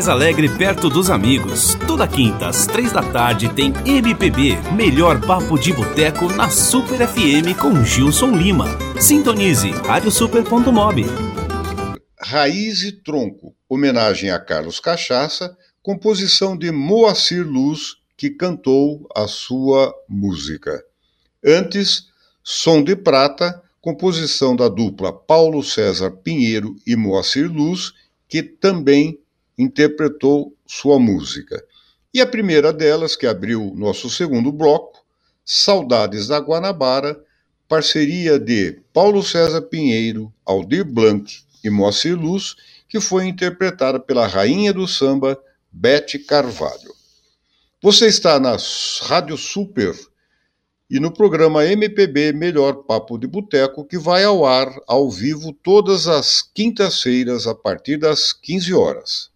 Mais 0.00 0.08
alegre 0.08 0.48
perto 0.56 0.88
dos 0.88 1.10
amigos. 1.10 1.74
Toda 1.86 2.08
quinta, 2.08 2.48
às 2.48 2.66
três 2.66 2.90
da 2.90 3.02
tarde, 3.02 3.52
tem 3.52 3.70
MPB, 3.84 4.56
melhor 4.74 5.20
papo 5.20 5.58
de 5.58 5.74
boteco 5.74 6.26
na 6.32 6.48
Super 6.48 7.06
FM 7.06 7.54
com 7.60 7.84
Gilson 7.84 8.30
Lima. 8.30 8.66
Sintonize 8.98 9.68
radiosuper.mob. 9.68 11.04
Raiz 12.18 12.82
e 12.82 12.92
Tronco, 12.92 13.54
homenagem 13.68 14.30
a 14.30 14.40
Carlos 14.40 14.80
Cachaça, 14.80 15.54
composição 15.82 16.56
de 16.56 16.70
Moacir 16.70 17.46
Luz, 17.46 17.96
que 18.16 18.30
cantou 18.30 19.06
a 19.14 19.28
sua 19.28 19.94
música. 20.08 20.82
Antes, 21.44 22.04
Som 22.42 22.82
de 22.82 22.96
Prata, 22.96 23.62
composição 23.82 24.56
da 24.56 24.68
dupla 24.68 25.12
Paulo 25.12 25.62
César 25.62 26.10
Pinheiro 26.10 26.74
e 26.86 26.96
Moacir 26.96 27.52
Luz, 27.52 27.92
que 28.26 28.42
também 28.42 29.19
interpretou 29.60 30.54
sua 30.66 30.98
música. 30.98 31.62
E 32.12 32.20
a 32.20 32.26
primeira 32.26 32.72
delas, 32.72 33.14
que 33.14 33.26
abriu 33.26 33.72
nosso 33.76 34.08
segundo 34.08 34.50
bloco, 34.50 35.04
Saudades 35.44 36.28
da 36.28 36.38
Guanabara, 36.38 37.20
parceria 37.68 38.38
de 38.38 38.80
Paulo 38.92 39.22
César 39.22 39.62
Pinheiro, 39.62 40.32
Aldir 40.44 40.84
Blanc 40.84 41.42
e 41.62 41.70
Moacir 41.70 42.18
Luz, 42.18 42.56
que 42.88 43.00
foi 43.00 43.26
interpretada 43.26 44.00
pela 44.00 44.26
rainha 44.26 44.72
do 44.72 44.86
samba, 44.88 45.40
Bete 45.70 46.18
Carvalho. 46.18 46.94
Você 47.82 48.06
está 48.06 48.38
na 48.40 48.56
Rádio 49.02 49.36
Super 49.36 49.94
e 50.90 50.98
no 50.98 51.12
programa 51.12 51.64
MPB 51.64 52.32
Melhor 52.32 52.82
Papo 52.82 53.16
de 53.16 53.28
Boteco, 53.28 53.84
que 53.84 53.96
vai 53.96 54.24
ao 54.24 54.44
ar 54.44 54.68
ao 54.88 55.08
vivo 55.08 55.52
todas 55.52 56.08
as 56.08 56.42
quintas-feiras 56.42 57.46
a 57.46 57.54
partir 57.54 57.96
das 57.96 58.32
15 58.32 58.74
horas. 58.74 59.30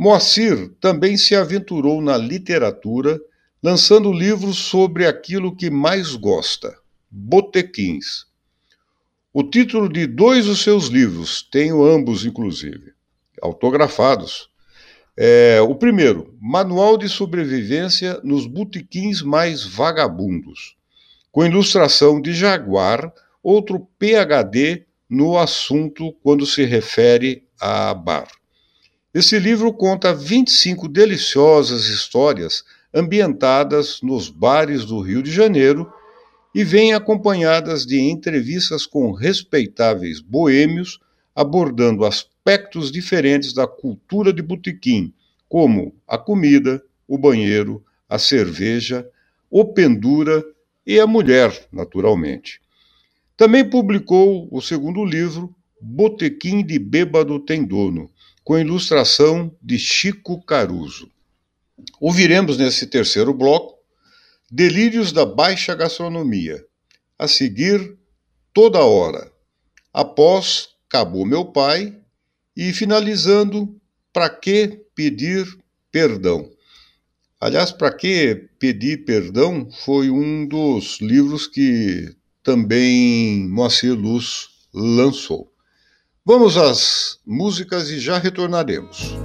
Moacir 0.00 0.70
também 0.80 1.16
se 1.16 1.34
aventurou 1.34 2.00
na 2.00 2.16
literatura, 2.16 3.20
lançando 3.60 4.12
livros 4.12 4.56
sobre 4.56 5.04
aquilo 5.04 5.56
que 5.56 5.68
mais 5.68 6.14
gosta, 6.14 6.72
botequins. 7.10 8.24
O 9.34 9.42
título 9.42 9.88
de 9.88 10.06
dois 10.06 10.46
dos 10.46 10.62
seus 10.62 10.86
livros, 10.86 11.42
tenho 11.42 11.84
ambos 11.84 12.24
inclusive, 12.24 12.92
autografados. 13.42 14.48
É, 15.16 15.60
o 15.62 15.74
primeiro, 15.74 16.32
Manual 16.40 16.96
de 16.96 17.08
Sobrevivência 17.08 18.20
nos 18.22 18.46
Botequins 18.46 19.20
Mais 19.20 19.64
Vagabundos, 19.64 20.76
com 21.32 21.44
ilustração 21.44 22.22
de 22.22 22.32
Jaguar, 22.34 23.12
outro 23.42 23.84
PhD 23.98 24.86
no 25.10 25.36
assunto 25.36 26.12
quando 26.22 26.46
se 26.46 26.64
refere 26.64 27.48
a 27.60 27.92
bar. 27.92 28.28
Esse 29.18 29.36
livro 29.36 29.72
conta 29.72 30.14
25 30.14 30.86
deliciosas 30.86 31.86
histórias 31.86 32.62
ambientadas 32.94 33.98
nos 34.00 34.28
bares 34.28 34.84
do 34.84 35.00
Rio 35.00 35.24
de 35.24 35.32
Janeiro 35.32 35.92
e 36.54 36.62
vêm 36.62 36.94
acompanhadas 36.94 37.84
de 37.84 37.98
entrevistas 37.98 38.86
com 38.86 39.10
respeitáveis 39.10 40.20
boêmios 40.20 41.00
abordando 41.34 42.04
aspectos 42.04 42.92
diferentes 42.92 43.52
da 43.52 43.66
cultura 43.66 44.32
de 44.32 44.40
botequim, 44.40 45.12
como 45.48 45.96
a 46.06 46.16
comida, 46.16 46.80
o 47.08 47.18
banheiro, 47.18 47.84
a 48.08 48.20
cerveja, 48.20 49.04
o 49.50 49.64
pendura 49.64 50.44
e 50.86 51.00
a 51.00 51.08
mulher, 51.08 51.66
naturalmente. 51.72 52.60
Também 53.36 53.68
publicou 53.68 54.46
o 54.52 54.62
segundo 54.62 55.04
livro, 55.04 55.52
Botequim 55.80 56.64
de 56.64 56.78
Bêbado 56.78 57.40
Tem 57.40 57.64
Dono, 57.64 58.08
com 58.48 58.58
ilustração 58.58 59.54
de 59.62 59.78
Chico 59.78 60.42
Caruso. 60.42 61.12
Ouviremos 62.00 62.56
nesse 62.56 62.86
terceiro 62.86 63.34
bloco 63.34 63.74
Delírios 64.50 65.12
da 65.12 65.26
Baixa 65.26 65.74
Gastronomia. 65.74 66.64
A 67.18 67.28
seguir, 67.28 67.98
Toda 68.54 68.82
Hora. 68.82 69.30
Após 69.92 70.70
Acabou 70.88 71.26
Meu 71.26 71.44
Pai. 71.44 71.94
E 72.56 72.72
finalizando, 72.72 73.78
Para 74.14 74.30
que 74.30 74.80
pedir 74.94 75.46
perdão? 75.92 76.50
Aliás, 77.38 77.70
Para 77.70 77.94
que 77.94 78.48
pedir 78.58 79.04
perdão 79.04 79.70
foi 79.84 80.08
um 80.08 80.46
dos 80.46 81.02
livros 81.02 81.46
que 81.46 82.16
também 82.42 83.46
Moacir 83.46 83.92
Luz 83.92 84.48
lançou. 84.72 85.52
Vamos 86.28 86.58
às 86.58 87.16
músicas 87.26 87.88
e 87.88 87.98
já 87.98 88.18
retornaremos. 88.18 89.16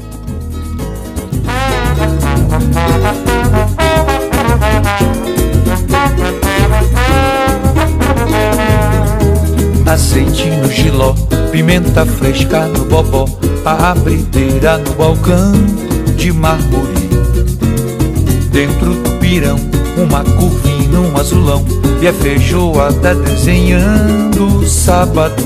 Azeite 9.86 10.50
no 10.52 10.72
giló, 10.72 11.14
pimenta 11.52 12.06
fresca 12.06 12.68
no 12.68 12.86
bobó, 12.86 13.26
a 13.66 13.92
abrideira 13.92 14.78
no 14.78 14.94
balcão 14.94 15.52
de 16.16 16.32
mármore. 16.32 17.10
Dentro 18.50 18.94
do 18.94 19.20
pirão, 19.20 19.58
uma 20.02 20.24
curvinha, 20.24 21.02
um 21.02 21.18
azulão, 21.18 21.66
e 22.02 22.08
a 22.08 22.14
feijoada 22.14 23.14
desenhando 23.14 24.60
o 24.60 24.66
sábado 24.66 25.44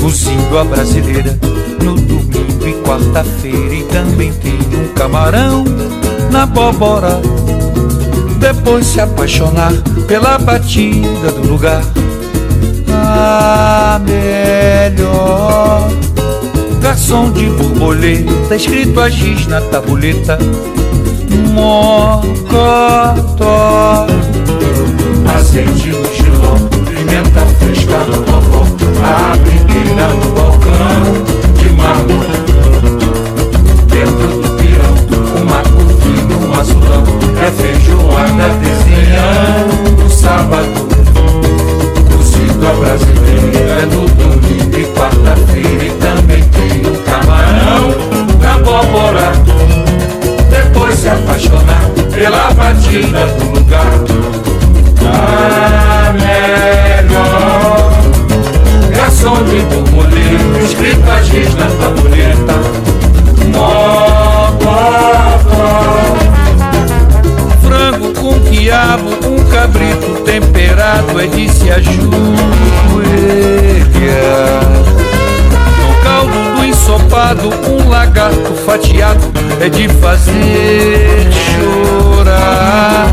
cozindo 0.00 0.58
a 0.58 0.64
brasileira 0.64 1.38
no 1.82 1.94
domingo 1.94 2.66
e 2.66 2.72
quarta-feira 2.82 3.74
e 3.74 3.82
também 3.84 4.32
tem 4.32 4.58
um 4.78 4.88
camarão 4.94 5.64
na 6.30 6.46
bobora. 6.46 7.20
Depois 8.38 8.86
se 8.86 9.00
apaixonar 9.00 9.72
pela 10.08 10.38
batida 10.38 11.30
do 11.32 11.46
lugar. 11.48 11.82
A 12.92 14.00
melhor 14.04 15.88
garçom 16.80 17.30
de 17.30 17.46
borboleta, 17.46 18.56
escrito 18.56 19.00
a 19.00 19.08
giz 19.08 19.46
na 19.46 19.60
tabuleta. 19.60 20.38
Mocotó, 21.52 22.56
azeite 25.36 25.88
no 25.88 26.14
giló, 26.14 26.56
pimenta 26.86 27.46
fresca 27.58 27.98
no 28.04 28.22
bobó, 28.22 28.66
a 29.02 29.36
primeira 29.38 30.08
no 30.08 30.30
balcão 30.32 31.02
de 31.54 31.68
mármore 31.70 32.38
Dentro 33.86 34.28
do 34.40 34.48
pirão, 34.56 34.94
o 35.36 35.44
marco 35.48 35.80
fino, 36.02 36.34
um 36.46 36.54
azulão 36.60 37.04
É 37.40 37.50
feijoada 37.50 38.48
desenhando 38.60 40.02
no 40.02 40.10
sábado 40.10 40.88
Cozido 42.14 42.66
a 42.66 42.72
brasileira 42.74 43.86
no 43.86 44.06
domingo 44.08 44.78
e 44.78 44.84
quarta-feira 44.94 45.84
E 45.84 45.90
também 45.92 46.42
tem 46.44 46.86
o 46.86 46.96
camarão 47.02 47.84
na 48.40 48.54
abóbora 48.54 49.32
Depois 50.50 50.98
se 50.98 51.08
apaixonar 51.08 51.90
pela 52.14 52.52
batida 52.52 53.26
do 53.26 53.44
lugar 53.58 53.92
A 55.02 56.12
melhor 56.12 57.99
som 59.20 59.44
de 59.44 59.60
borboleta, 59.60 60.58
escritas 60.64 61.26
giz 61.26 61.54
na 61.54 61.66
tabuleta. 61.66 62.54
Mó, 63.54 64.50
pá. 64.64 65.38
Frango 67.62 68.12
com 68.14 68.40
quiabo, 68.40 69.10
um 69.26 69.44
cabrito 69.50 70.22
temperado 70.24 71.20
é 71.20 71.26
de 71.26 71.48
se 71.50 71.70
ajoelhar. 71.70 72.00
No 75.78 76.02
caldo 76.02 76.56
do 76.56 76.64
ensopado, 76.64 77.50
um 77.68 77.88
lagarto 77.90 78.54
fatiado 78.64 79.30
é 79.60 79.68
de 79.68 79.86
fazer 79.88 81.28
chorar. 81.30 83.06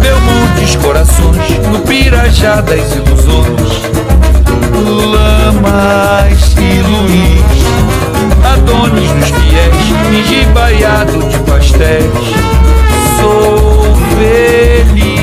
Meu 0.00 0.20
mundo 0.20 0.48
corações, 0.82 1.58
no 1.70 1.78
pirajá 1.80 2.60
das 2.60 2.94
ilusões 2.94 4.27
lamas 4.80 6.54
e 6.56 6.80
Luiz, 6.82 7.42
Adonis 8.52 9.12
nos 9.12 9.30
fiéis, 9.30 9.86
engibaiado 10.16 11.18
de 11.28 11.38
pastéis. 11.40 12.34
Sou 13.20 13.96
feliz, 14.16 15.17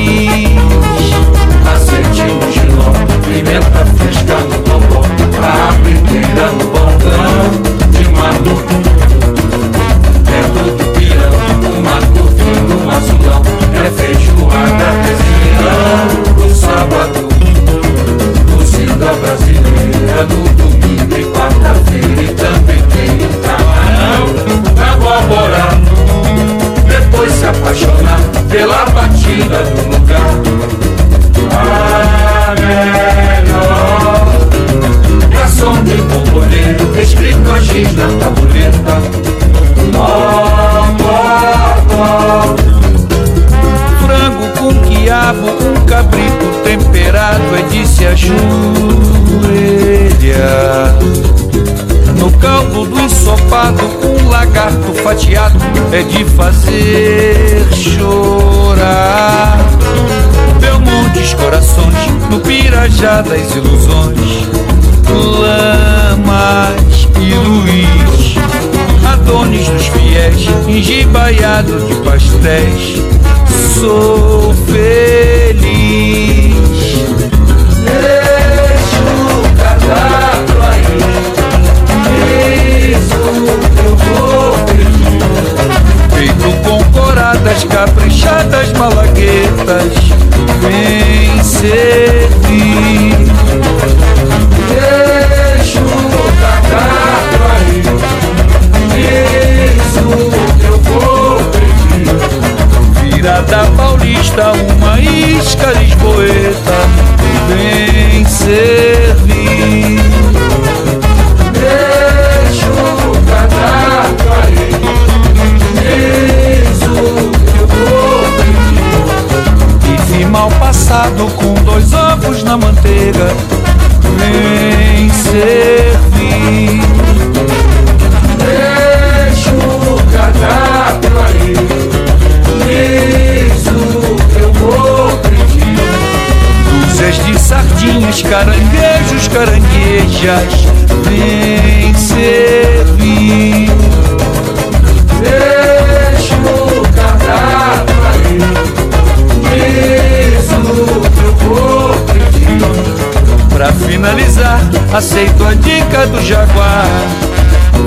a 155.96 156.06
dica 156.06 156.08
do 156.08 156.22
jaguar 156.22 156.86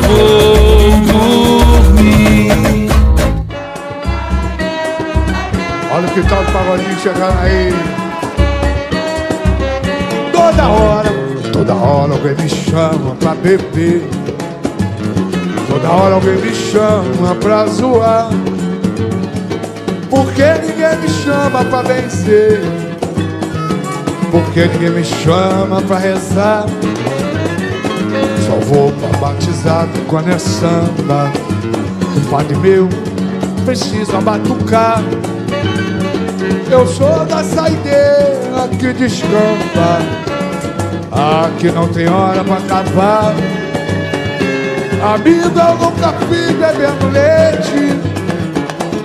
Vou 0.07 0.91
dormir 1.93 2.89
Olha 5.93 6.09
que 6.09 6.23
tal 6.29 6.43
o 6.43 6.47
pagodinho 6.53 6.99
chegando 7.01 7.39
aí. 7.41 7.75
Toda 10.33 10.69
hora, 10.69 11.11
toda 11.53 11.75
hora 11.75 12.13
alguém 12.13 12.37
me 12.37 12.49
chama 12.49 13.17
pra 13.17 13.35
beber. 13.35 14.03
Toda 15.69 15.91
hora 15.91 16.15
alguém 16.15 16.37
me 16.37 16.55
chama 16.55 17.35
pra 17.41 17.67
zoar. 17.67 18.29
Porque 20.09 20.45
ninguém 20.63 20.99
me 20.99 21.09
chama 21.09 21.65
pra 21.65 21.83
vencer. 21.83 22.61
Porque 24.31 24.67
ninguém 24.67 24.91
me 24.91 25.05
chama 25.05 25.83
pra 25.83 25.99
rezar. 25.99 26.65
Vou 28.67 28.93
pra 28.93 29.19
batizado 29.19 29.91
quando 30.09 30.31
é 30.31 30.39
samba. 30.39 31.31
Padre 32.31 32.57
meu 32.57 32.89
precisa 33.65 34.21
batucar. 34.21 35.03
Eu 36.71 36.87
sou 36.87 37.25
da 37.25 37.43
saideira 37.43 38.69
que 38.79 38.93
descampa. 38.93 40.01
Aqui 41.11 41.71
não 41.71 41.89
tem 41.89 42.09
hora 42.09 42.45
pra 42.45 42.57
acabar. 42.57 43.35
Amigo, 45.15 45.59
eu 45.59 45.79
nunca 45.79 46.13
fui 46.27 46.53
bebendo 46.55 47.09
leite. 47.13 47.99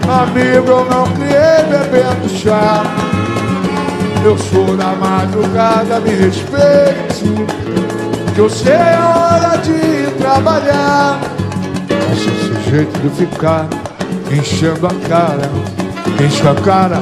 Amigo, 0.07 0.67
eu 0.69 0.85
não 0.85 1.05
criei 1.13 1.63
bebendo 1.69 2.29
chá. 2.29 2.83
Eu 4.25 4.37
sou 4.37 4.75
da 4.75 4.93
madrugada, 4.95 5.99
me 5.99 6.11
respeite. 6.11 7.82
Que 8.33 8.39
eu 8.39 8.49
sei 8.49 8.73
a 8.73 9.09
hora 9.09 9.57
de 9.57 10.11
trabalhar. 10.17 11.19
Mas 12.09 12.19
esse 12.19 12.69
jeito 12.69 12.99
de 12.99 13.09
ficar 13.09 13.67
enchendo 14.31 14.87
a 14.87 15.07
cara, 15.07 15.51
enche 16.19 16.47
a 16.47 16.55
cara, 16.55 16.99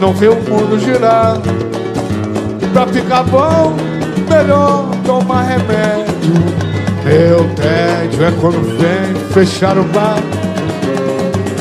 não 0.00 0.14
vê 0.14 0.28
o 0.28 0.36
mundo 0.36 0.78
girar. 0.78 1.36
Pra 2.72 2.86
ficar 2.86 3.24
bom, 3.24 3.76
melhor 4.28 4.86
tomar 5.04 5.42
remédio. 5.42 6.60
Meu 7.04 7.44
tédio 7.56 8.24
é 8.24 8.32
quando 8.40 8.78
vem 8.78 9.14
fechar 9.32 9.76
o 9.76 9.84
bar. 9.84 10.16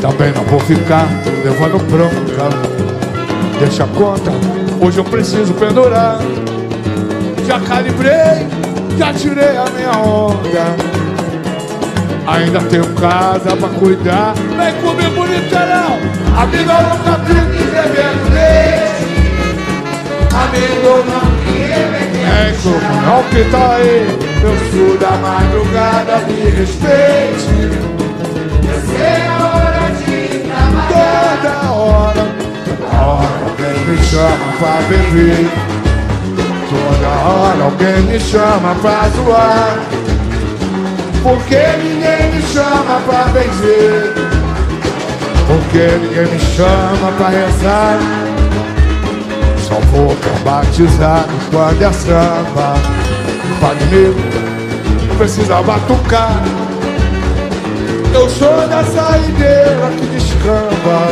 Também 0.01 0.31
não 0.31 0.43
vou 0.45 0.61
ficar 0.61 1.07
levando 1.43 1.77
bronca. 1.91 2.55
Deixa 3.59 3.83
a 3.83 3.87
conta, 3.87 4.31
hoje 4.79 4.97
eu 4.97 5.03
preciso 5.03 5.53
pendurar. 5.55 6.19
Já 7.45 7.59
calibrei, 7.59 8.47
já 8.99 9.13
tirei 9.13 9.55
a 9.55 9.65
minha 9.73 9.91
onda. 9.97 10.75
Ainda 12.27 12.59
tenho 12.69 12.85
casa 12.95 13.55
pra 13.55 13.69
cuidar. 13.69 14.33
Vem 14.33 14.73
comigo, 14.81 15.15
bonitão! 15.15 15.97
Amigo, 16.37 16.69
eu 16.69 16.83
nunca 16.83 17.17
bebendo 17.23 18.29
leite. 18.33 19.07
Amigo, 20.35 20.91
não 21.07 21.23
Vem 22.27 22.53
comigo, 22.61 23.01
não 23.05 23.23
que 23.29 23.49
tá 23.49 23.75
aí. 23.75 24.05
Eu 24.43 24.55
sou 24.69 24.97
da 24.97 25.11
madrugada, 25.11 26.17
me 26.27 26.49
respeite. 26.49 27.59
Eu 28.67 28.79
sei 28.85 29.21
a 29.27 29.29
hora 29.47 29.85
de 29.95 30.39
trabalhar. 30.39 31.39
Toda 31.41 31.71
hora, 31.71 32.23
toda 32.65 32.89
hora 33.05 33.29
alguém 33.47 33.77
me 33.85 33.97
chama 34.03 34.47
pra 34.59 34.75
beber. 34.89 35.78
Toda 36.69 37.07
hora 37.27 37.63
alguém 37.63 38.01
me 38.03 38.19
chama 38.19 38.75
pra 38.75 39.09
zoar. 39.09 39.79
Porque 41.23 41.57
ninguém 41.77 42.31
me 42.31 42.41
chama 42.43 43.01
pra 43.07 43.23
benzer? 43.33 44.13
Porque 45.47 45.97
ninguém 45.97 46.27
me 46.27 46.39
chama 46.39 47.11
pra 47.17 47.29
rezar? 47.29 47.99
Só 49.67 49.79
vou 49.91 50.15
pra 50.15 50.51
batizado 50.51 51.27
quando 51.49 51.81
é 51.81 51.91
samba. 51.91 52.75
Padre 53.59 53.85
Negro 53.85 55.17
precisa 55.17 55.63
batucar. 55.63 56.43
Eu 58.13 58.29
sou 58.29 58.67
da 58.67 58.83
saideira 58.83 59.91
que 59.97 60.05
descamba. 60.05 61.09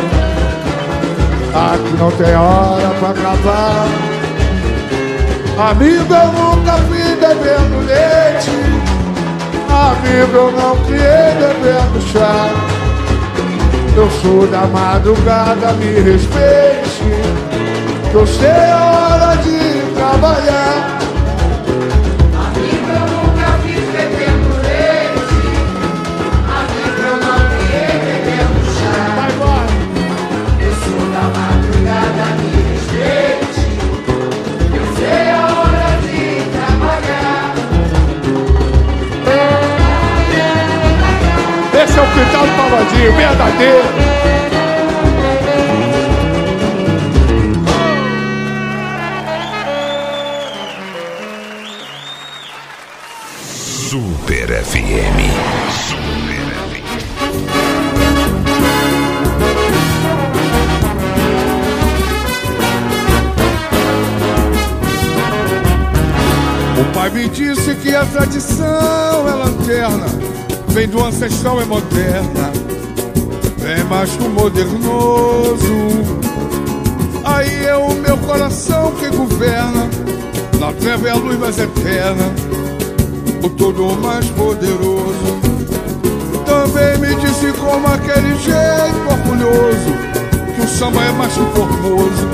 Aqui 1.73 1.97
não 1.97 2.11
tem 2.11 2.35
hora 2.35 2.89
pra 2.99 3.09
acabar 3.09 4.16
Amigo, 5.59 6.13
eu 6.13 6.31
nunca 6.33 6.73
fui 6.83 7.15
bebendo 7.15 7.79
leite. 7.87 8.51
Amigo, 9.67 10.37
eu 10.37 10.51
não 10.51 10.75
criei 10.85 11.33
bebendo 11.33 11.99
chá. 12.13 12.47
Eu 13.95 14.07
sou 14.21 14.45
da 14.45 14.67
madrugada, 14.67 15.73
me 15.73 15.99
respeite. 15.99 17.01
Eu 18.13 18.27
sei 18.27 18.69
a 18.71 18.85
hora 18.85 19.35
de 19.37 19.81
trabalhar 19.95 20.96
Esse 41.97 42.05
é 42.05 42.09
o 42.09 42.13
quintal 42.13 42.45
do 42.45 42.53
Pavadinho, 42.55 43.11
verdadeiro 43.13 43.83
Super 53.89 54.63
FM. 54.63 55.17
Super 55.71 56.53
FM. 56.53 56.77
O 66.79 66.93
pai 66.93 67.09
me 67.09 67.27
disse 67.29 67.73
que 67.75 67.95
a 67.95 68.05
tradição 68.05 69.27
é 69.27 69.33
lanterna, 69.33 70.05
vem 70.77 70.87
do 70.89 71.03
ancestral 71.03 71.59
é 71.59 71.65
moderna, 71.65 72.51
vem 73.57 73.83
mais 73.85 74.11
do 74.11 74.29
modernoso. 74.29 75.57
Aí 77.23 77.65
é 77.65 77.75
o 77.75 77.95
meu 77.95 78.15
coração 78.17 78.91
que 78.91 79.09
governa, 79.09 79.89
na 80.59 80.71
treva 80.73 81.07
é 81.07 81.11
a 81.11 81.15
luz 81.15 81.39
mais 81.39 81.57
eterna, 81.57 82.31
o 83.43 83.49
todo 83.49 83.99
mais 84.03 84.27
poderoso. 84.27 85.39
Também 86.45 86.99
me 86.99 87.15
disse 87.21 87.51
como 87.53 87.87
aquele 87.87 88.35
jeito 88.35 89.09
orgulhoso, 89.09 89.93
que 90.53 90.61
o 90.61 90.67
samba 90.67 91.03
é 91.05 91.11
mais 91.13 91.33
que 91.33 91.39
formoso. 91.55 92.27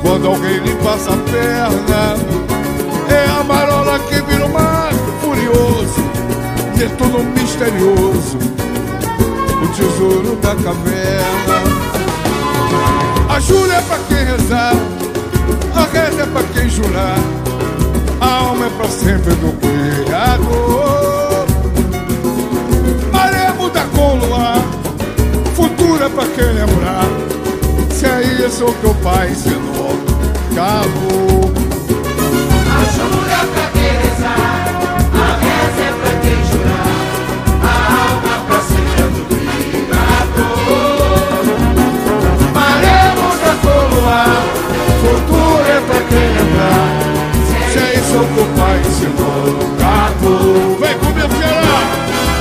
Quando 0.00 0.28
alguém 0.28 0.60
lhe 0.60 0.74
passa 0.76 1.12
a 1.12 1.16
perna, 1.30 2.16
é 3.14 3.38
a 3.38 3.44
marola 3.44 3.98
que 3.98 4.14
vira 4.22 4.48
mar 4.48 4.73
Netuno 6.76 7.24
misterioso 7.24 8.38
O 9.62 9.68
tesouro 9.68 10.36
da 10.36 10.54
caverna. 10.56 11.62
A 13.28 13.40
jura 13.40 13.74
é 13.74 13.80
pra 13.82 13.98
quem 14.08 14.24
rezar 14.24 14.74
A 15.74 15.84
reza 15.92 16.22
é 16.22 16.26
pra 16.26 16.42
quem 16.52 16.68
jurar 16.68 17.18
A 18.20 18.26
alma 18.26 18.66
é 18.66 18.70
pra 18.70 18.88
sempre 18.88 19.34
do 19.34 19.52
Criador. 19.60 21.46
Maré 23.12 23.52
muda 23.52 23.84
com 23.94 24.16
luar 24.16 24.62
Futuro 25.54 26.04
é 26.04 26.08
pra 26.08 26.26
quem 26.26 26.52
lembrar 26.52 27.06
Se 27.90 28.06
é 28.06 28.46
isso 28.46 28.64
que 28.64 28.86
o 28.86 28.94
pai 28.96 29.30
ensinou 29.30 29.98
Acabou. 30.52 31.52
A 32.70 32.84
jura 32.92 33.46
pra 33.52 33.66
quem 33.72 34.03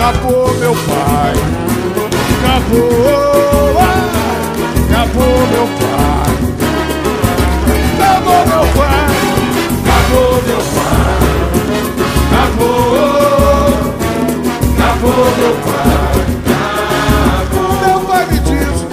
acabou. 0.03 0.53
Meu 0.59 0.75
pai. 0.75 1.33
Acabou, 2.43 3.79
acabou, 4.89 5.47
meu 5.47 5.67
pai. 5.79 5.92
Meu 15.03 15.55
pai. 15.65 16.23
Meu 17.85 17.99
pai 18.01 18.25
me 18.27 18.39
disse, 18.39 18.85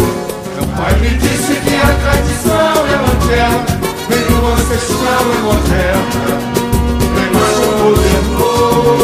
meu 0.56 0.66
pai 0.76 0.94
me 0.98 1.10
disse 1.10 1.54
que 1.54 1.74
a 1.76 1.94
tradição 2.02 2.86
é 2.86 2.96
lanterna, 2.96 3.64
vem 4.08 4.22
do 4.24 4.46
ancestral 4.46 5.24
e 5.32 5.38
moderna, 5.38 6.34
vem 7.14 7.30
mais 7.32 7.56
poderoso. 7.94 8.98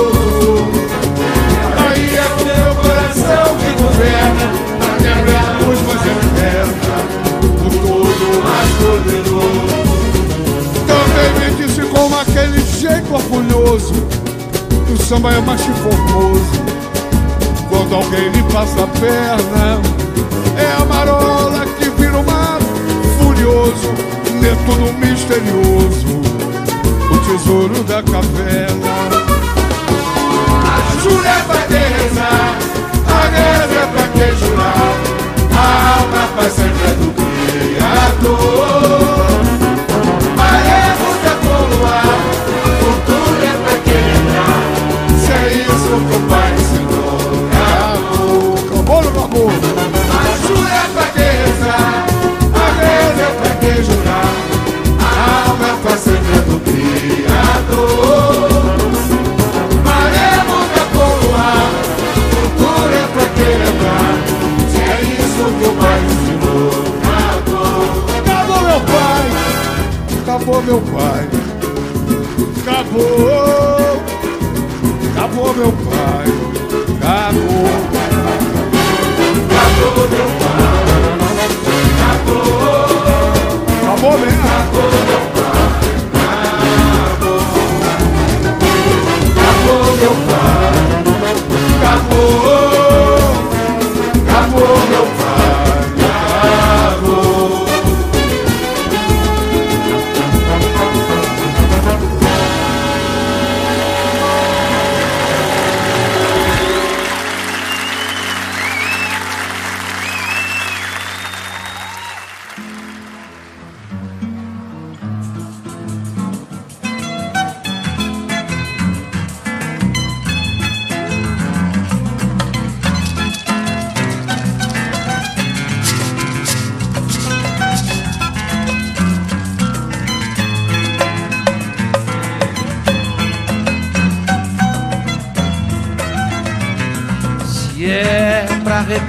Aí 1.79 2.05
é 2.17 2.27
o 2.27 2.39
meu 2.45 2.71
coração 2.75 3.47
que 3.57 3.71
governa, 3.83 4.47
na 4.81 4.91
terra 4.99 5.29
é 5.31 5.37
a 5.37 5.41
luz 5.65 5.79
mais 5.87 6.03
eterna, 6.03 6.97
o 7.43 7.69
todo 7.71 8.27
mais 8.43 8.71
poderoso. 8.83 9.79
Também 10.89 11.31
me 11.39 11.49
disse 11.55 11.83
com 11.83 12.07
aquele 12.17 12.61
jeito 12.67 13.11
orgulhoso, 13.15 13.95
que 14.87 14.93
o 14.93 14.97
samba 15.05 15.29
é 15.33 15.41
mais 15.41 15.61
que 15.61 15.73
formoso. 15.73 16.76
Quando 17.89 18.03
alguém 18.03 18.29
lhe 18.31 18.43
passa 18.53 18.83
a 18.83 18.87
perna, 18.89 19.81
é 20.59 20.83
a 20.83 20.85
marola 20.87 21.65
que 21.79 21.89
vira 21.91 22.19
o 22.19 22.27
mar 22.27 22.59
furioso, 23.17 23.95
Netuno 24.41 24.93
misterioso, 24.95 26.21
o 27.13 27.19
tesouro 27.19 27.85
da 27.85 28.03
caverna. 28.03 28.91
A 30.65 31.01
jura 31.01 31.29
é 31.29 31.43
pra 31.45 31.63
quem 31.63 31.79
rezar, 31.79 32.59
a 33.07 33.21
reza 33.29 33.79
é 33.79 33.87
pra 33.87 34.09
quem 34.09 34.37
jurar, 34.37 34.97
a 35.57 35.99
alma 36.01 36.27
pra 36.35 36.51
sempre 36.51 36.87
é 36.87 37.26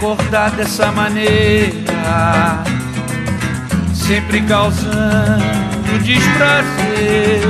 recordar 0.07 0.51
dessa 0.51 0.89
maneira, 0.93 2.63
sempre 3.93 4.41
causando 4.43 5.43
desprazer, 6.01 7.41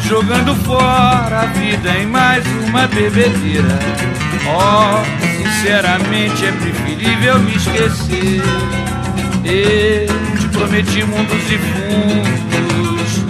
jogando 0.00 0.54
fora 0.64 1.40
a 1.40 1.46
vida 1.46 1.90
em 1.98 2.06
mais 2.06 2.44
uma 2.68 2.86
bebedeira. 2.86 3.78
Oh, 4.46 5.02
sinceramente 5.42 6.46
é 6.46 6.52
preferível 6.52 7.40
me 7.40 7.56
esquecer. 7.56 8.40
Eu 9.44 10.38
te 10.38 10.48
prometi 10.52 11.02
mundos 11.02 11.50
e 11.50 11.58
fundos, 11.58 13.24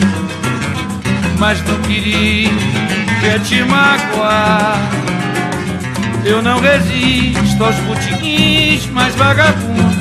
mas 1.38 1.64
não 1.66 1.80
queria 1.82 2.50
te 3.44 3.62
magoar. 3.62 5.07
Eu 6.28 6.42
não 6.42 6.60
resisto 6.60 7.64
aos 7.64 7.74
botiquins 7.76 8.84
mais 8.90 9.14
vagabundos, 9.14 9.96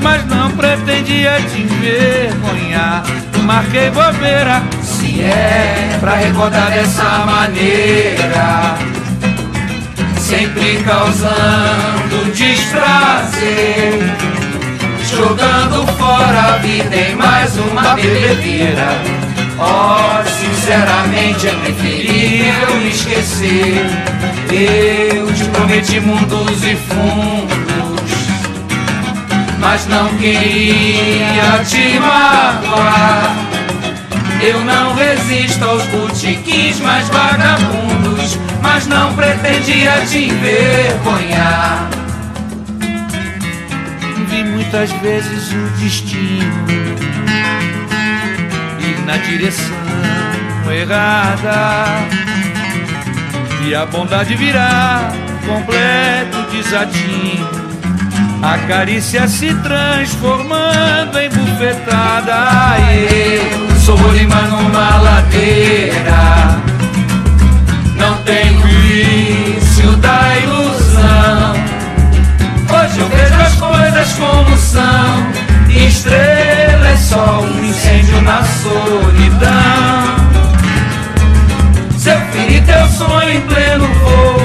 mas 0.00 0.24
não 0.24 0.50
pretendia 0.52 1.38
te 1.42 1.60
envergonhar. 1.60 3.04
Marquei 3.42 3.90
bobeira, 3.90 4.62
se 4.82 5.20
é 5.20 5.98
pra 6.00 6.14
recordar 6.14 6.70
dessa 6.70 7.26
maneira, 7.26 8.74
sempre 10.18 10.82
causando 10.82 12.32
desprazer, 12.32 14.00
jogando 15.14 15.86
fora 15.98 16.54
a 16.54 16.56
vida 16.56 16.96
em 16.96 17.14
mais 17.16 17.54
uma 17.58 17.94
bebedeira. 17.94 19.25
Oh, 19.58 20.22
sinceramente 20.28 21.48
é 21.48 21.52
preferível 21.52 22.76
me 22.76 22.90
esquecer. 22.90 23.86
Eu 24.50 25.32
te 25.32 25.44
prometi 25.44 25.98
mundos 25.98 26.62
e 26.62 26.76
fundos, 26.76 28.10
mas 29.58 29.86
não 29.86 30.08
queria 30.16 31.64
te 31.64 31.98
magoar. 31.98 33.34
Eu 34.42 34.60
não 34.62 34.94
resisto 34.94 35.64
aos 35.64 35.82
botiquins 35.86 36.78
mais 36.80 37.08
vagabundos, 37.08 38.38
mas 38.60 38.86
não 38.86 39.14
pretendia 39.14 40.02
te 40.06 40.26
envergonhar. 40.26 41.88
Vi 44.28 44.44
muitas 44.44 44.90
vezes 44.92 45.50
o 45.52 45.80
destino 45.80 46.96
na 49.06 49.16
direção 49.18 49.76
errada 50.68 51.86
e 53.64 53.74
a 53.74 53.86
bondade 53.86 54.34
virá 54.34 55.12
completo 55.46 56.42
desatino. 56.50 57.66
A 58.42 58.58
carícia 58.66 59.26
se 59.28 59.54
transformando 59.54 61.18
em 61.18 61.28
bufetada. 61.30 62.76
Eu 62.90 63.76
sou 63.80 63.96
Rolimã 63.96 64.42
numa 64.42 64.96
ladeira. 64.98 66.60
Não 67.96 68.16
tenho 68.24 68.60
vício 68.62 69.96
da 69.96 70.36
ilusão. 70.38 71.54
Hoje 72.68 72.98
eu 72.98 73.08
vejo 73.08 73.34
as 73.34 73.54
coisas 73.54 74.12
como 74.14 74.56
são. 74.56 75.46
Estrela 75.70 76.32
é 76.32 76.35
só 77.08 77.40
um 77.40 77.64
incêndio 77.64 78.20
na 78.22 78.42
solidão. 78.42 80.16
Se 81.96 82.10
eu 82.10 82.20
ferir 82.32 82.64
teu 82.64 82.86
sonho 82.88 83.30
em 83.30 83.40
pleno 83.42 83.86
voo, 83.86 84.42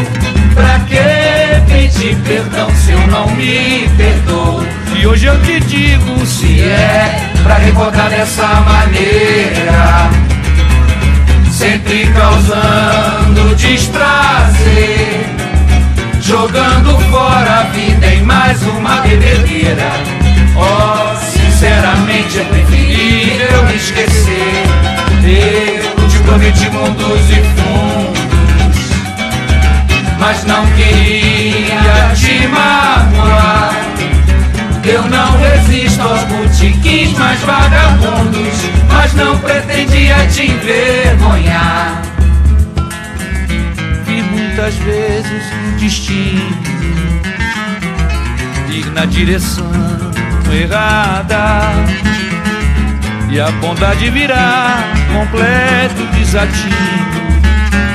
pra 0.53 0.80
que 0.82 1.72
pedir 1.72 2.16
perdão 2.18 2.70
se 2.76 2.91
eu 2.91 3.07
não 3.07 3.28
me 3.32 3.89
perdoo? 3.97 4.64
E 4.95 5.07
hoje 5.07 5.26
eu 5.26 5.41
te 5.41 5.59
digo 5.62 6.26
se 6.26 6.62
é 6.62 7.30
pra 7.41 7.55
recordar 7.55 8.09
dessa 8.09 8.45
maneira, 8.45 10.09
sempre 11.51 12.05
causando 12.14 13.55
desprazer, 13.55 15.26
jogando 16.22 16.99
fora 17.09 17.62
a 17.62 17.64
vida 17.74 18.05
em 18.05 18.22
mais 18.22 18.62
uma 18.62 19.01
bebedeira. 19.01 19.89
Oh, 20.55 21.01
sinceramente 21.62 22.39
é 22.39 22.43
preferível 22.45 23.64
me 23.68 23.76
esquecer. 23.76 24.64
Eu 25.99 26.07
te 26.07 26.18
prometi 26.20 26.68
mundos 26.72 27.30
e 27.30 27.36
fundos, 27.53 28.80
mas 30.18 30.43
não 30.45 30.66
queria 30.72 32.16
te 32.16 32.47
magoar. 32.47 33.76
Eu 34.84 35.03
não 35.03 35.38
resisto 35.38 36.01
aos 36.01 36.24
botiquins 36.24 37.16
mais 37.20 37.39
vagabundos, 37.41 38.55
mas 38.91 39.14
não 39.14 39.38
pretendia 39.38 40.16
te 40.34 40.47
envergonhar. 40.47 42.01
Vi 44.07 44.24
muitas 44.24 44.74
vezes 44.78 45.43
destino 45.80 46.57
ir 48.72 48.86
na 48.95 49.05
direção 49.05 50.01
errada 50.54 51.72
e 53.32 53.39
a 53.39 53.49
bondade 53.49 54.10
virá 54.10 54.78
completo 55.14 56.06
desatino. 56.14 56.91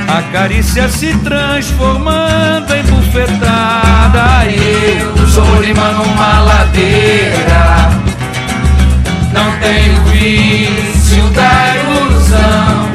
A 0.07 0.21
carícia 0.31 0.89
se 0.89 1.13
transformando 1.17 2.73
em 2.73 2.83
bufetada. 2.83 4.45
Eu 4.49 5.27
sou 5.27 5.61
lima 5.61 5.91
numa 5.91 6.39
ladeira. 6.41 7.89
Não 9.31 9.51
tenho 9.59 10.01
vício 10.05 11.23
da 11.35 11.75
ilusão. 11.75 12.89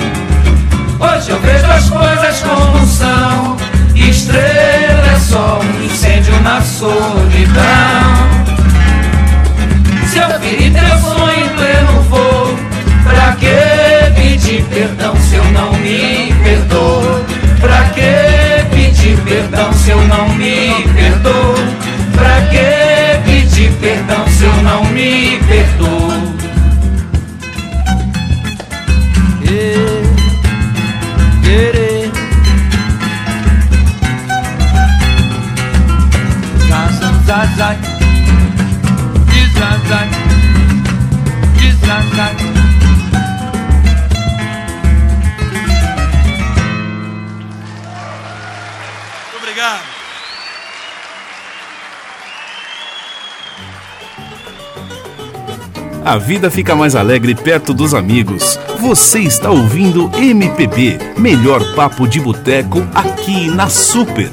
Hoje 0.99 1.31
eu 1.31 1.41
vejo 1.41 1.67
as 1.67 1.89
coisas 1.89 2.41
como 2.41 2.87
são. 2.87 3.57
Estrela 3.95 5.13
é 5.13 5.19
só 5.21 5.61
um 5.63 5.85
incêndio 5.85 6.35
na 6.41 6.61
solidão. 6.61 8.33
Ferir 10.53 10.71
teu 10.71 10.99
sonho 10.99 11.47
em 11.47 11.49
pleno 11.49 12.03
voo, 12.11 12.59
pra 13.05 13.33
que 13.37 14.21
pedir 14.21 14.63
perdão 14.65 15.17
se 15.17 15.37
eu 15.37 15.45
não 15.45 15.73
me 15.79 16.31
perdoo? 16.43 17.25
Pra 17.59 17.85
que 17.85 18.67
pedir 18.71 19.17
perdão 19.23 19.73
se 19.73 19.93
eu 19.93 20.01
não 20.09 20.29
me 20.29 20.85
perdoo? 20.95 21.55
Pra 22.13 22.43
que 22.51 23.23
pedir 23.25 23.73
perdão 23.81 24.29
se 24.29 24.45
eu 24.45 24.55
não 24.63 24.85
me 24.85 25.41
perdoo? 25.49 26.02
A 56.05 56.19
vida 56.19 56.51
fica 56.51 56.75
mais 56.75 56.97
alegre 56.97 57.33
perto 57.33 57.73
dos 57.73 57.95
amigos. 57.95 58.59
Você 58.81 59.21
está 59.21 59.51
ouvindo 59.51 60.11
MPB, 60.17 60.99
melhor 61.17 61.77
papo 61.77 62.09
de 62.09 62.19
boteco 62.19 62.81
aqui 62.93 63.47
na 63.47 63.69
Super. 63.69 64.29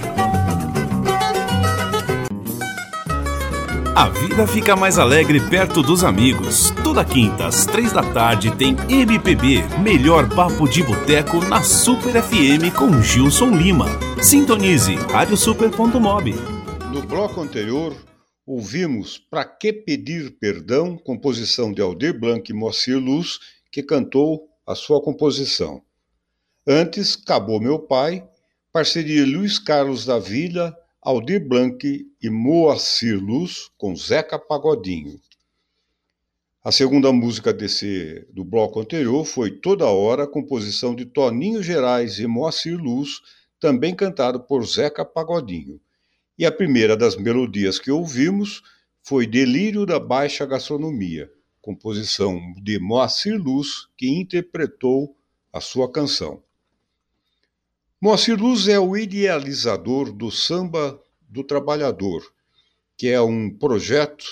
A 3.96 4.10
vida 4.10 4.48
fica 4.48 4.76
mais 4.76 4.98
alegre 4.98 5.40
perto 5.42 5.84
dos 5.84 6.04
amigos. 6.04 6.74
Toda 6.84 7.06
quinta 7.06 7.46
às 7.46 7.68
três 7.68 7.92
da 7.92 8.02
tarde 8.02 8.50
tem 8.50 8.76
MPB, 8.90 9.64
melhor 9.84 10.28
papo 10.28 10.68
de 10.68 10.82
boteco 10.82 11.38
na 11.46 11.62
Super 11.62 12.20
FM 12.20 12.74
com 12.76 13.00
Gilson 13.00 13.52
Lima. 13.52 13.88
Sintonize 14.20 14.96
radiosuper.mob. 15.12 16.36
No 16.92 17.04
bloco 17.04 17.42
anterior, 17.42 17.94
ouvimos 18.50 19.20
Pra 19.20 19.46
Que 19.46 19.72
Pedir 19.72 20.32
Perdão, 20.40 20.98
composição 20.98 21.72
de 21.72 21.84
Aldir 21.84 22.20
Blanc 22.20 22.52
e 22.52 22.56
Moacir 22.56 22.98
Luz, 22.98 23.38
que 23.72 23.84
cantou 23.84 24.50
a 24.66 24.74
sua 24.74 25.00
composição. 25.00 25.84
Antes, 26.66 27.16
Acabou 27.16 27.62
Meu 27.62 27.78
Pai, 27.78 28.28
parceria 28.74 29.24
Luiz 29.24 29.60
Carlos 29.60 30.04
da 30.04 30.18
Vila, 30.18 30.76
Aldir 31.00 31.48
Blanc 31.48 31.80
e 32.20 32.30
Moacir 32.32 33.24
Luz 33.24 33.70
com 33.78 33.96
Zeca 33.96 34.40
Pagodinho. 34.40 35.22
A 36.64 36.72
segunda 36.72 37.14
música 37.14 37.54
desse 37.54 38.26
do 38.34 38.44
bloco 38.44 38.80
anterior 38.80 39.26
foi 39.26 39.52
Toda 39.52 39.86
Hora, 39.86 40.26
composição 40.26 40.96
de 40.96 41.06
Toninho 41.06 41.62
Gerais 41.62 42.18
e 42.18 42.26
Moacir 42.26 42.82
Luz, 42.82 43.22
também 43.60 43.96
cantado 43.96 44.40
por 44.40 44.66
Zeca 44.66 45.06
Pagodinho. 45.06 45.80
E 46.40 46.46
a 46.46 46.52
primeira 46.54 46.96
das 46.96 47.18
melodias 47.18 47.78
que 47.80 47.92
ouvimos 47.92 48.64
foi 49.04 49.28
Delírio 49.28 49.86
da 49.86 50.00
Baixa 50.00 50.46
Gastronomia, 50.46 51.30
composição 51.62 52.40
de 52.64 52.80
Moacir 52.80 53.38
Luz, 53.38 53.90
que 53.98 54.08
interpretou 54.08 55.18
a 55.52 55.60
sua 55.60 55.92
canção. 55.92 56.42
Moacir 58.00 58.42
Luz 58.42 58.70
é 58.70 58.80
o 58.80 58.96
idealizador 58.96 60.14
do 60.14 60.32
Samba 60.32 60.98
do 61.28 61.44
Trabalhador, 61.44 62.24
que 62.96 63.10
é 63.10 63.20
um 63.20 63.50
projeto 63.50 64.26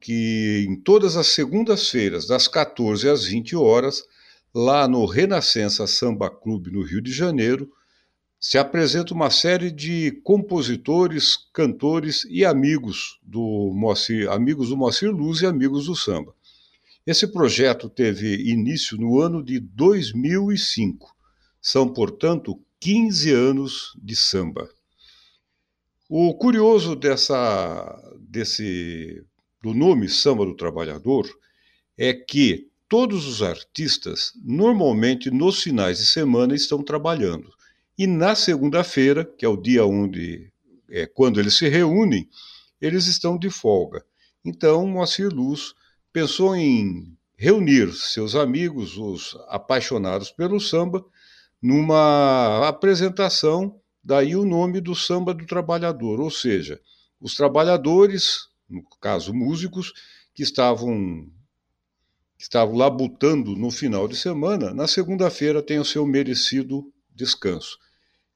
que 0.00 0.64
em 0.66 0.80
todas 0.80 1.18
as 1.18 1.26
segundas-feiras, 1.26 2.26
das 2.26 2.48
14 2.48 3.10
às 3.10 3.26
20 3.26 3.56
horas, 3.56 4.02
lá 4.54 4.88
no 4.88 5.04
Renascença 5.04 5.86
Samba 5.86 6.30
Clube 6.30 6.70
no 6.70 6.82
Rio 6.82 7.02
de 7.02 7.12
Janeiro, 7.12 7.70
se 8.44 8.58
apresenta 8.58 9.14
uma 9.14 9.30
série 9.30 9.70
de 9.70 10.20
compositores, 10.24 11.36
cantores 11.52 12.24
e 12.28 12.44
amigos 12.44 13.20
do 13.22 13.70
Moacir, 13.72 14.28
amigos 14.28 14.70
do 14.70 14.76
Moacir 14.76 15.12
Luz 15.12 15.42
e 15.42 15.46
amigos 15.46 15.86
do 15.86 15.94
samba. 15.94 16.34
Esse 17.06 17.28
projeto 17.28 17.88
teve 17.88 18.50
início 18.50 18.98
no 18.98 19.20
ano 19.20 19.44
de 19.44 19.60
2005. 19.60 21.14
São, 21.60 21.88
portanto, 21.92 22.60
15 22.80 23.30
anos 23.30 23.96
de 24.02 24.16
samba. 24.16 24.68
O 26.08 26.34
curioso 26.34 26.96
dessa, 26.96 28.12
desse, 28.18 29.24
do 29.62 29.72
nome 29.72 30.08
Samba 30.08 30.44
do 30.44 30.56
Trabalhador 30.56 31.28
é 31.96 32.12
que 32.12 32.68
todos 32.88 33.24
os 33.24 33.40
artistas, 33.40 34.32
normalmente 34.44 35.30
nos 35.30 35.62
finais 35.62 35.98
de 35.98 36.06
semana, 36.06 36.56
estão 36.56 36.82
trabalhando. 36.82 37.48
E 37.98 38.06
na 38.06 38.34
segunda-feira, 38.34 39.24
que 39.24 39.44
é 39.44 39.48
o 39.48 39.56
dia 39.56 39.84
onde, 39.84 40.50
é, 40.90 41.06
quando 41.06 41.38
eles 41.38 41.56
se 41.56 41.68
reúnem, 41.68 42.28
eles 42.80 43.06
estão 43.06 43.38
de 43.38 43.50
folga. 43.50 44.04
Então, 44.44 44.86
Moacir 44.86 45.28
Luz 45.32 45.74
pensou 46.12 46.56
em 46.56 47.16
reunir 47.36 47.92
seus 47.92 48.34
amigos, 48.34 48.96
os 48.96 49.36
apaixonados 49.48 50.30
pelo 50.30 50.60
samba, 50.60 51.04
numa 51.60 52.68
apresentação, 52.68 53.80
daí 54.02 54.34
o 54.34 54.44
nome 54.44 54.80
do 54.80 54.94
samba 54.94 55.32
do 55.32 55.46
trabalhador, 55.46 56.20
ou 56.20 56.30
seja, 56.30 56.80
os 57.20 57.34
trabalhadores, 57.36 58.48
no 58.68 58.82
caso 59.00 59.32
músicos, 59.32 59.92
que 60.34 60.42
estavam 60.42 61.26
que 62.36 62.44
estavam 62.44 62.74
labutando 62.74 63.54
no 63.54 63.70
final 63.70 64.08
de 64.08 64.16
semana, 64.16 64.74
na 64.74 64.88
segunda-feira 64.88 65.62
tem 65.62 65.78
o 65.78 65.84
seu 65.84 66.04
merecido 66.04 66.92
descanso. 67.14 67.78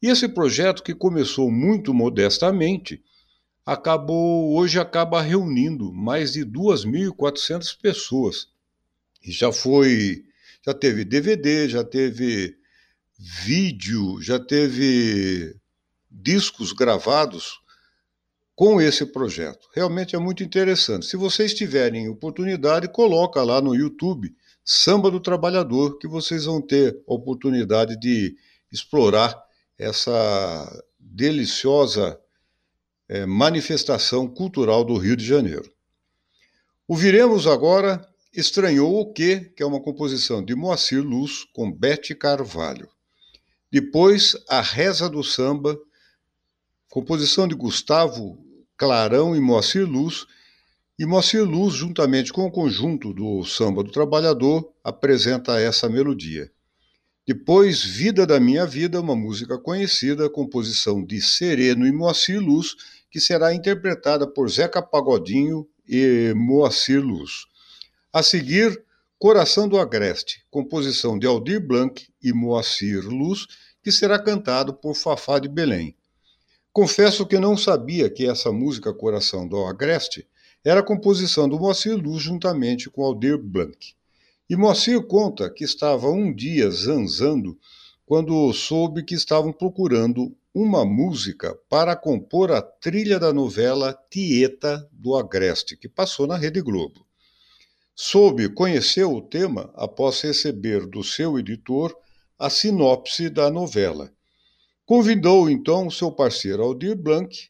E 0.03 0.09
esse 0.09 0.29
projeto, 0.29 0.83
que 0.83 0.95
começou 0.95 1.51
muito 1.51 1.95
modestamente, 1.95 3.03
acabou 3.65 4.55
hoje 4.57 4.79
acaba 4.79 5.21
reunindo 5.21 5.93
mais 5.93 6.33
de 6.33 6.45
2.400 6.45 7.77
pessoas. 7.81 8.49
E 9.25 9.33
já 9.33 9.51
foi, 9.51 10.25
já 10.65 10.73
teve 10.73 11.05
DVD, 11.05 11.69
já 11.69 11.83
teve 11.83 12.57
vídeo, 13.19 14.21
já 14.23 14.39
teve 14.39 15.57
discos 16.11 16.73
gravados 16.73 17.61
com 18.55 18.81
esse 18.81 19.05
projeto. 19.05 19.69
Realmente 19.75 20.15
é 20.15 20.19
muito 20.19 20.43
interessante. 20.43 21.07
Se 21.07 21.17
vocês 21.17 21.53
tiverem 21.53 22.09
oportunidade, 22.09 22.89
coloca 22.89 23.43
lá 23.43 23.61
no 23.61 23.75
YouTube 23.75 24.35
Samba 24.65 25.11
do 25.11 25.21
Trabalhador, 25.21 25.99
que 25.99 26.09
vocês 26.09 26.45
vão 26.45 26.61
ter 26.61 27.03
a 27.07 27.15
oportunidade 27.15 27.99
de 27.99 28.37
explorar 28.73 29.46
essa 29.79 30.85
deliciosa 30.99 32.19
é, 33.09 33.25
manifestação 33.27 34.27
cultural 34.27 34.85
do 34.85 34.97
Rio 34.97 35.17
de 35.17 35.25
Janeiro. 35.25 35.71
Ouviremos 36.89 37.47
agora 37.47 38.07
Estranhou 38.33 39.01
o 39.01 39.13
Quê, 39.15 39.51
que 39.57 39.63
é 39.63 39.67
uma 39.67 39.81
composição 39.81 40.45
de 40.45 40.55
Moacir 40.55 41.03
Luz 41.03 41.45
com 41.55 41.73
Bete 41.73 42.15
Carvalho. 42.15 42.87
Depois, 43.73 44.37
A 44.47 44.61
Reza 44.61 45.09
do 45.09 45.25
Samba, 45.25 45.79
composição 46.91 47.49
de 47.49 47.55
Gustavo 47.55 48.39
Clarão 48.77 49.35
e 49.35 49.41
Moacir 49.41 49.89
Luz, 49.89 50.27
e 50.99 51.07
Moacir 51.07 51.45
Luz, 51.45 51.75
juntamente 51.75 52.31
com 52.31 52.45
o 52.45 52.51
conjunto 52.51 53.15
do 53.15 53.43
Samba 53.45 53.83
do 53.83 53.91
Trabalhador, 53.91 54.71
apresenta 54.85 55.59
essa 55.59 55.89
melodia. 55.89 56.51
Depois, 57.27 57.83
Vida 57.83 58.25
da 58.25 58.39
Minha 58.39 58.65
Vida, 58.65 59.01
uma 59.01 59.17
música 59.17 59.59
conhecida, 59.59 60.31
composição 60.31 61.05
de 61.05 61.21
Sereno 61.21 61.85
e 61.85 61.91
Moacir 61.91 62.41
Luz, 62.41 62.77
que 63.11 63.19
será 63.19 63.53
interpretada 63.53 64.29
por 64.29 64.49
Zeca 64.49 64.81
Pagodinho 64.81 65.67
e 65.89 66.33
Moacir 66.37 67.05
Luz. 67.05 67.47
A 68.13 68.23
seguir, 68.23 68.81
Coração 69.19 69.69
do 69.69 69.77
Agreste, 69.77 70.45
composição 70.53 71.19
de 71.19 71.27
Aldir 71.27 71.61
Blanc 71.61 72.07
e 72.23 72.33
Moacir 72.33 73.05
Luz, 73.05 73.49
que 73.83 73.91
será 73.91 74.21
cantado 74.21 74.73
por 74.73 74.95
Fafá 74.95 75.41
de 75.41 75.49
Belém. 75.49 75.97
Confesso 76.73 77.27
que 77.27 77.41
não 77.41 77.57
sabia 77.57 78.09
que 78.09 78.25
essa 78.25 78.53
música 78.53 78.95
Coração 78.95 79.49
do 79.49 79.65
Agreste 79.65 80.29
era 80.65 80.81
composição 80.81 81.49
do 81.49 81.59
Moacir 81.59 81.97
Luz 81.97 82.23
juntamente 82.23 82.89
com 82.89 83.03
Aldir 83.03 83.37
Blanc. 83.37 83.96
E 84.49 84.55
Moacir 84.55 85.05
conta 85.07 85.51
que 85.51 85.65
estava 85.65 86.09
um 86.09 86.33
dia 86.33 86.71
zanzando 86.71 87.59
quando 88.05 88.53
soube 88.53 89.03
que 89.03 89.15
estavam 89.15 89.53
procurando 89.53 90.37
uma 90.55 90.85
música 90.85 91.59
para 91.69 91.97
compor 91.97 92.53
a 92.53 92.63
trilha 92.63 93.19
da 93.19 93.33
novela 93.33 93.93
Tieta 94.09 94.89
do 94.93 95.17
Agreste, 95.17 95.77
que 95.77 95.89
passou 95.89 96.29
na 96.29 96.37
Rede 96.37 96.63
Globo. 96.63 97.05
Soube, 97.93 98.49
conheceu 98.49 99.13
o 99.13 99.21
tema 99.21 99.73
após 99.75 100.21
receber 100.21 100.87
do 100.87 101.03
seu 101.03 101.39
editor 101.39 101.93
a 102.39 102.49
sinopse 102.49 103.29
da 103.29 103.51
novela. 103.51 104.13
Convidou 104.85 105.51
então 105.51 105.91
seu 105.91 106.13
parceiro 106.13 106.63
Aldir 106.63 106.95
Blanc 106.95 107.49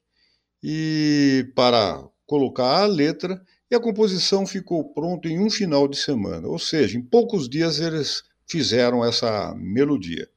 e 0.62 1.46
para 1.54 2.02
colocar 2.26 2.82
a 2.82 2.86
letra 2.86 3.44
e 3.70 3.74
a 3.74 3.80
composição 3.80 4.46
ficou 4.46 4.84
pronta 4.92 5.28
em 5.28 5.38
um 5.38 5.50
final 5.50 5.88
de 5.88 5.96
semana, 5.96 6.46
ou 6.46 6.58
seja, 6.58 6.96
em 6.96 7.02
poucos 7.02 7.48
dias 7.48 7.80
eles 7.80 8.22
fizeram 8.46 9.04
essa 9.04 9.54
melodia. 9.56 10.28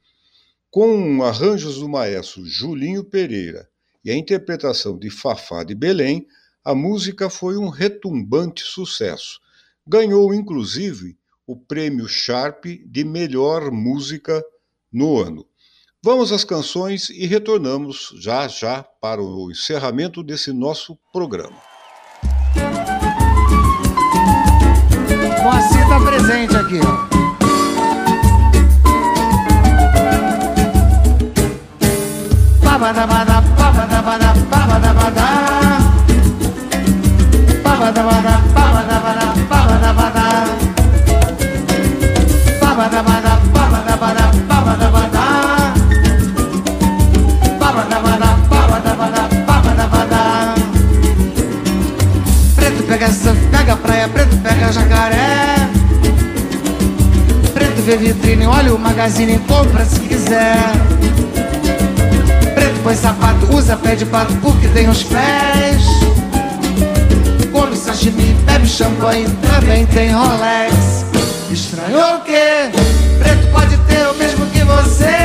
Com 0.72 1.24
arranjos 1.24 1.80
do 1.80 1.90
maestro 1.90 2.46
Julinho 2.46 3.04
Pereira 3.04 3.70
e 4.04 4.12
a 4.12 4.16
interpretação 4.16 4.98
de 4.98 5.10
Fafá 5.10 5.64
de 5.64 5.76
Belém, 5.76 6.28
a 6.64 6.76
música 6.76 7.30
foi 7.30 7.58
um 7.58 7.70
retumbante 7.70 8.64
sucesso. 8.64 9.40
Ganhou, 9.88 10.34
inclusive, 10.34 11.18
o 11.46 11.56
prêmio 11.56 12.08
Sharp 12.08 12.66
de 12.86 13.04
melhor 13.04 13.72
música 13.72 14.44
no 14.92 15.18
ano. 15.18 15.48
Vamos 16.04 16.32
às 16.32 16.44
canções 16.44 17.10
e 17.10 17.26
retornamos 17.26 18.14
já 18.20 18.48
já 18.48 18.84
para 18.84 19.22
o 19.22 19.52
encerramento 19.52 20.24
desse 20.24 20.54
nosso 20.54 20.98
programa. 21.12 21.69
Moacir 25.44 25.88
tá 25.88 26.00
presente 26.02 26.56
aqui, 26.56 26.80
ó. 26.84 27.10
Babadabada, 32.64 33.29
magazine, 59.00 59.40
compra 59.48 59.86
se 59.86 59.98
quiser. 60.02 60.58
Preto 62.54 62.80
põe 62.84 62.96
sapato, 62.98 63.56
usa 63.56 63.78
pé 63.78 63.96
de 63.96 64.06
pato 64.06 64.34
porque 64.42 64.68
tem 64.68 64.90
os 64.90 65.04
pés. 65.04 65.84
Come 67.50 67.78
sashimi, 67.78 68.34
bebe 68.46 68.68
champanhe, 68.68 69.26
também 69.50 69.86
tem 69.86 70.12
Rolex. 70.12 71.06
Estranhou 71.50 72.18
o 72.18 72.22
quê? 72.24 72.70
Preto 73.20 73.48
pode 73.54 73.78
ter 73.88 74.06
o 74.06 74.16
mesmo 74.16 74.46
que 74.48 74.64
você. 74.66 75.19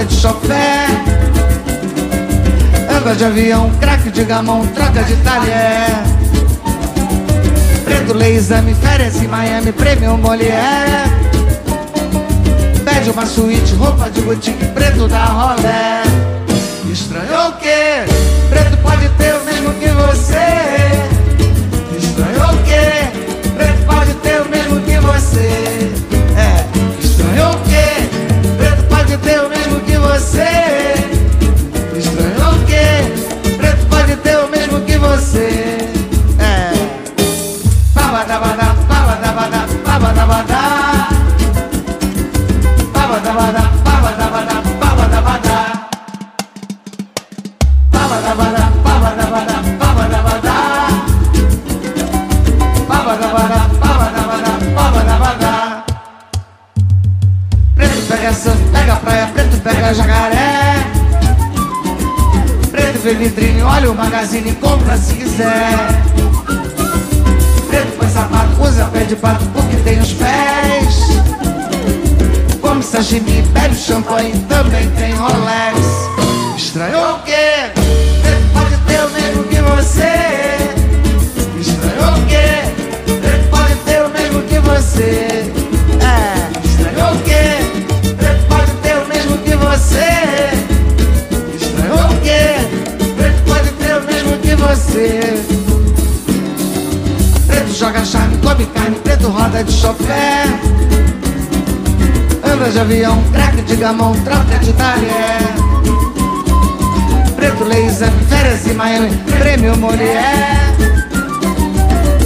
Roda 0.00 0.04
de 0.04 0.14
chofé. 0.14 0.86
Anda 2.90 3.14
de 3.14 3.24
avião, 3.24 3.70
craque 3.80 4.10
de 4.10 4.24
gamão, 4.24 4.66
troca 4.68 5.02
de 5.02 5.16
talher. 5.16 6.02
Preto 7.84 8.14
lê 8.14 8.34
exame, 8.34 8.74
férias 8.74 9.22
em 9.22 9.28
Miami, 9.28 9.72
prêmio 9.72 10.16
Molière. 10.16 11.04
Pede 12.84 13.10
uma 13.10 13.26
suíte, 13.26 13.74
roupa 13.74 14.10
de 14.10 14.20
boutique, 14.22 14.64
preto 14.66 15.06
da 15.08 15.24
rolé. 15.24 16.02
Estranhou 16.90 17.39
jacaré. 60.30 60.86
Preto 62.70 62.98
vê 63.00 63.14
vitrine, 63.14 63.62
olha 63.62 63.90
o 63.90 63.94
magazine, 63.94 64.52
compra 64.52 64.96
se 64.96 65.14
quiser. 65.14 65.88
Preto 67.68 67.98
põe 67.98 68.08
sapato, 68.08 68.62
usa 68.62 68.84
pé 68.86 69.04
de 69.04 69.16
pato 69.16 69.44
porque 69.52 69.76
tem 69.76 69.98
os 69.98 70.12
pés. 70.12 71.20
Come 72.60 72.82
sashimi, 72.82 73.42
bebe 73.42 73.74
champanhe, 73.74 74.32
também 74.48 74.88
tem 74.90 75.14
Rolex. 75.14 75.78
Estranhou 76.56 77.16
o 77.16 77.22
quê? 77.22 77.49
Preto 97.46 97.72
joga 97.72 98.04
charme, 98.04 98.36
come 98.42 98.66
carne, 98.74 98.96
preto 98.96 99.28
roda 99.28 99.64
de 99.64 99.72
chofé. 99.72 100.44
Anda 102.44 102.68
de 102.70 102.78
avião, 102.78 103.22
craque 103.32 103.62
de 103.62 103.76
gamão, 103.76 104.12
troca 104.24 104.58
de 104.58 104.74
talher. 104.74 105.40
Preto 107.34 107.72
exame, 107.72 108.24
férias 108.28 108.66
em 108.66 108.74
Miami, 108.74 109.16
prêmio 109.38 109.74
Molière. 109.78 110.76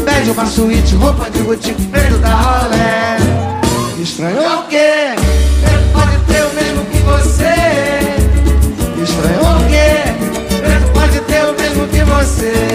Pede 0.05 0.31
uma 0.33 0.45
suíte, 0.45 0.97
roupa 0.97 1.31
de 1.31 1.43
boutique, 1.45 1.81
preto 1.87 2.18
da 2.18 2.35
rolé. 2.35 3.18
Estranhou 4.03 4.64
que 12.45 12.74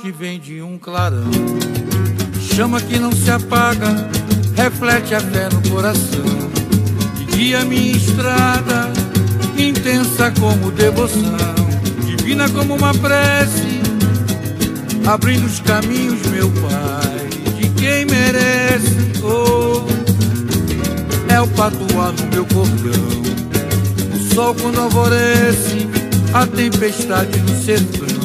que 0.00 0.10
vem 0.10 0.40
de 0.40 0.62
um 0.62 0.78
clarão, 0.78 1.30
chama 2.54 2.80
que 2.80 2.98
não 2.98 3.12
se 3.12 3.30
apaga, 3.30 4.08
reflete 4.56 5.14
a 5.14 5.20
fé 5.20 5.48
no 5.52 5.68
coração. 5.68 6.24
E 7.20 7.36
guia 7.36 7.64
minha 7.66 7.96
estrada, 7.96 8.90
intensa 9.58 10.32
como 10.40 10.70
devoção, 10.70 11.36
divina 12.06 12.48
como 12.48 12.76
uma 12.76 12.94
prece, 12.94 13.80
abrindo 15.06 15.44
os 15.44 15.60
caminhos, 15.60 16.24
meu 16.28 16.50
Pai, 16.50 17.28
de 17.60 17.68
quem 17.70 18.06
merece. 18.06 19.12
Oh, 19.22 19.84
é 21.30 21.40
o 21.42 21.48
patuá 21.48 22.12
no 22.12 22.26
meu 22.34 22.46
cordão, 22.46 23.22
o 24.14 24.34
sol 24.34 24.54
quando 24.54 24.80
alvorece, 24.80 25.86
a 26.32 26.46
tempestade 26.46 27.38
no 27.40 27.62
sertão 27.62 28.19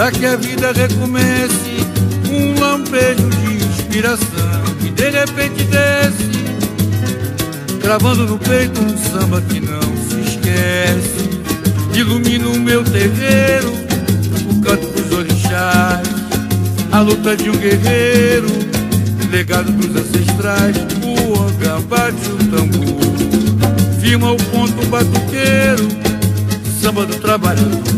Pra 0.00 0.10
que 0.10 0.24
a 0.24 0.34
vida 0.34 0.72
recomece 0.72 1.76
Um 2.32 2.58
lampejo 2.58 3.28
de 3.28 3.62
inspiração. 3.66 4.62
Que 4.80 4.88
de 4.88 5.10
repente 5.10 5.62
desce 5.64 6.30
Gravando 7.82 8.24
no 8.24 8.38
peito 8.38 8.80
um 8.80 8.96
samba 8.96 9.42
que 9.42 9.60
não 9.60 9.82
se 10.08 10.20
esquece. 10.20 11.42
Ilumina 11.94 12.48
o 12.48 12.58
meu 12.58 12.82
terreiro 12.82 13.74
O 14.48 14.62
canto 14.62 14.86
dos 14.86 15.18
orixás. 15.18 16.08
A 16.90 17.00
luta 17.00 17.36
de 17.36 17.50
um 17.50 17.58
guerreiro 17.58 18.48
Legado 19.30 19.70
dos 19.70 19.94
ancestrais. 20.00 20.78
O 21.04 21.42
órgão 21.42 21.82
bate 21.82 22.26
o 22.26 22.38
tambor 22.56 24.00
Firma 24.00 24.32
o 24.32 24.36
ponto 24.44 24.82
batuqueiro 24.86 25.86
Samba 26.80 27.04
do 27.04 27.16
trabalhador 27.16 27.90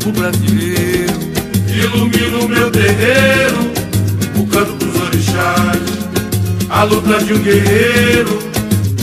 quilombo 0.00 0.12
brasileiro. 0.12 1.20
Ilumina 1.68 2.38
o 2.38 2.48
meu 2.48 2.70
terreiro, 2.70 3.70
o 4.36 4.46
canto 4.46 4.72
dos 4.72 5.02
orixás, 5.02 5.78
a 6.68 6.82
luta 6.84 7.22
de 7.22 7.34
um 7.34 7.38
guerreiro, 7.38 8.38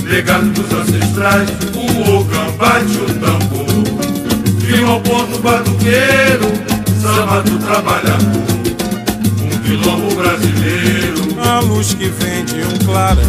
legado 0.04 0.50
dos 0.50 0.72
ancestrais, 0.72 1.50
o 1.76 2.18
ogã 2.18 2.52
bate 2.58 2.98
o 2.98 3.06
tambor. 3.20 3.68
Firma 4.60 4.96
o 4.96 5.02
ponto 5.02 5.40
batuqueiro, 5.40 6.46
samba 7.02 7.42
do 7.42 7.58
trabalhador, 7.60 8.44
um 9.42 9.58
quilombo 9.64 10.16
brasileiro. 10.16 11.40
A 11.40 11.60
luz 11.60 11.94
que 11.94 12.10
vem 12.10 12.44
de 12.44 12.62
um 12.64 12.86
clarão, 12.86 13.24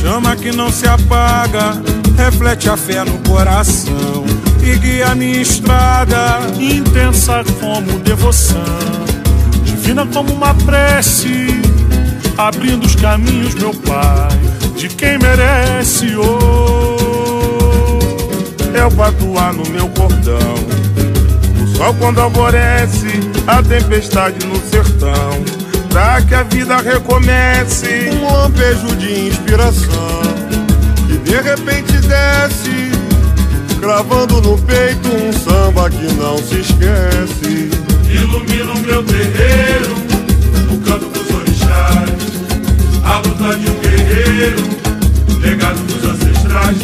chama 0.00 0.36
que 0.36 0.52
não 0.52 0.70
se 0.70 0.86
apaga, 0.86 1.82
reflete 2.16 2.68
a 2.68 2.76
fé 2.76 3.04
no 3.04 3.18
coração 3.28 4.39
e 4.62 4.76
guia 4.78 5.14
minha 5.14 5.40
estrada, 5.40 6.40
intensa 6.58 7.42
como 7.58 7.98
devoção, 8.00 8.58
divina 9.64 10.06
como 10.06 10.32
uma 10.32 10.54
prece, 10.54 11.60
abrindo 12.36 12.86
os 12.86 12.94
caminhos, 12.94 13.54
meu 13.54 13.72
Pai, 13.74 14.28
de 14.76 14.88
quem 14.88 15.18
merece. 15.18 16.14
Oh, 16.16 16.98
é 18.74 18.84
o 18.84 18.90
patuá 18.90 19.52
no 19.52 19.68
meu 19.70 19.88
cordão, 19.88 20.54
o 21.62 21.66
sol 21.76 21.94
quando 21.94 22.20
alvorece, 22.20 23.20
a 23.46 23.62
tempestade 23.62 24.46
no 24.46 24.56
sertão, 24.68 25.42
pra 25.88 26.20
que 26.22 26.34
a 26.34 26.42
vida 26.42 26.76
recomece. 26.76 28.10
Um 28.12 28.32
lampejo 28.32 28.94
de 28.96 29.28
inspiração 29.28 30.20
que 31.06 31.18
de 31.18 31.40
repente 31.40 31.92
desce 31.92 32.89
Cravando 33.80 34.42
no 34.42 34.58
peito 34.58 35.08
um 35.08 35.32
samba 35.32 35.88
que 35.88 36.12
não 36.12 36.36
se 36.36 36.60
esquece. 36.60 37.70
Ilumina 38.10 38.72
o 38.72 38.78
meu 38.80 39.02
terreiro 39.02 39.94
O 40.70 40.78
canto 40.80 41.06
dos 41.06 41.34
orixás. 41.34 42.10
A 43.02 43.18
luta 43.18 43.56
de 43.56 43.70
um 43.70 43.74
guerreiro 43.80 44.62
Legado 45.40 45.78
dos 45.86 46.04
ancestrais. 46.04 46.76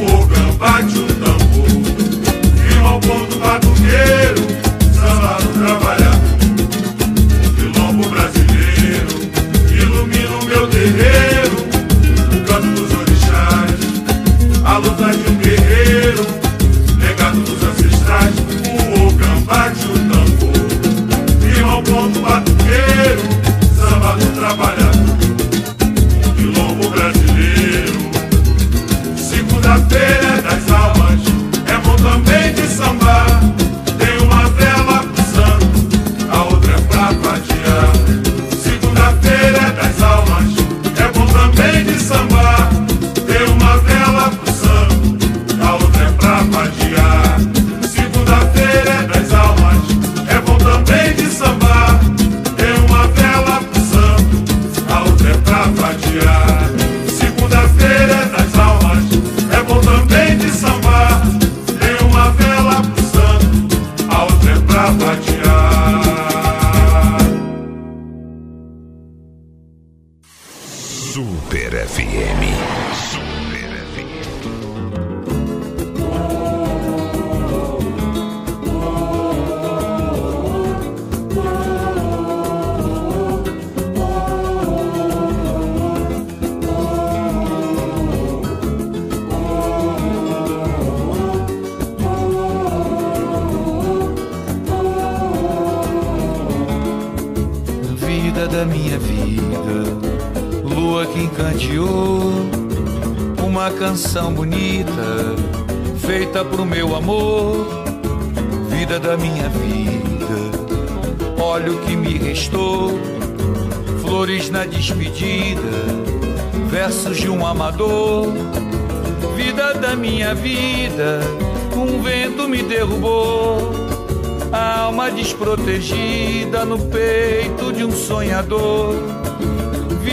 O 0.00 0.22
ogã 0.22 0.50
bate 0.56 0.98
o 0.98 1.17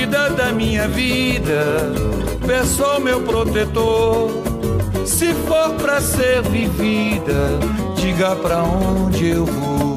cuida 0.06 0.30
da 0.30 0.51
minha 0.51 0.88
vida, 0.88 1.91
peço 2.45 2.84
ao 2.84 2.99
meu 2.99 3.22
protetor. 3.22 4.30
Se 5.03 5.34
for 5.34 5.74
pra 5.76 5.99
ser 5.99 6.43
vivida, 6.43 7.60
diga 7.95 8.36
pra 8.36 8.64
onde 8.64 9.30
eu 9.30 9.45
vou. 9.45 9.95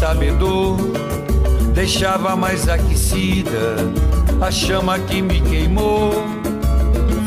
sabedor, 0.00 0.78
deixava 1.74 2.34
mais 2.34 2.66
aquecida 2.70 3.76
a 4.40 4.50
chama 4.50 4.98
que 4.98 5.20
me 5.20 5.42
queimou. 5.42 6.24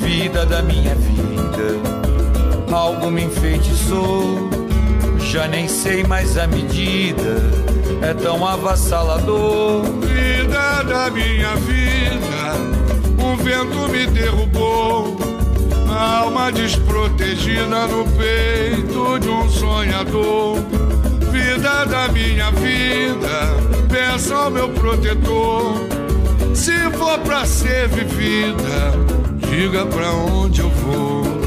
Vida 0.01 0.43
da 0.43 0.63
minha 0.63 0.95
vida, 0.95 2.76
algo 2.76 3.11
me 3.11 3.26
enfeitiçou. 3.26 4.49
Já 5.19 5.47
nem 5.47 5.67
sei 5.67 6.03
mais 6.03 6.36
a 6.36 6.47
medida, 6.47 7.43
é 8.01 8.11
tão 8.11 8.43
avassalador. 8.43 9.84
Vida 10.01 10.84
da 10.84 11.11
minha 11.11 11.55
vida, 11.57 12.55
o 13.24 13.36
vento 13.36 13.88
me 13.91 14.07
derrubou. 14.07 15.15
Alma 15.95 16.51
desprotegida 16.51 17.86
no 17.86 18.03
peito 18.17 19.19
de 19.19 19.30
um 19.30 19.47
sonhador 19.47 20.82
vida 21.34 21.86
da 21.86 22.07
minha 22.09 22.51
vida, 22.51 23.88
peça 23.91 24.36
ao 24.36 24.51
meu 24.51 24.69
protetor. 24.69 25.73
Se 26.53 26.77
for 26.91 27.17
pra 27.21 27.43
ser 27.43 27.88
vivida, 27.88 28.93
diga 29.49 29.84
pra 29.88 30.11
onde 30.11 30.61
eu 30.61 30.69
vou. 30.69 31.43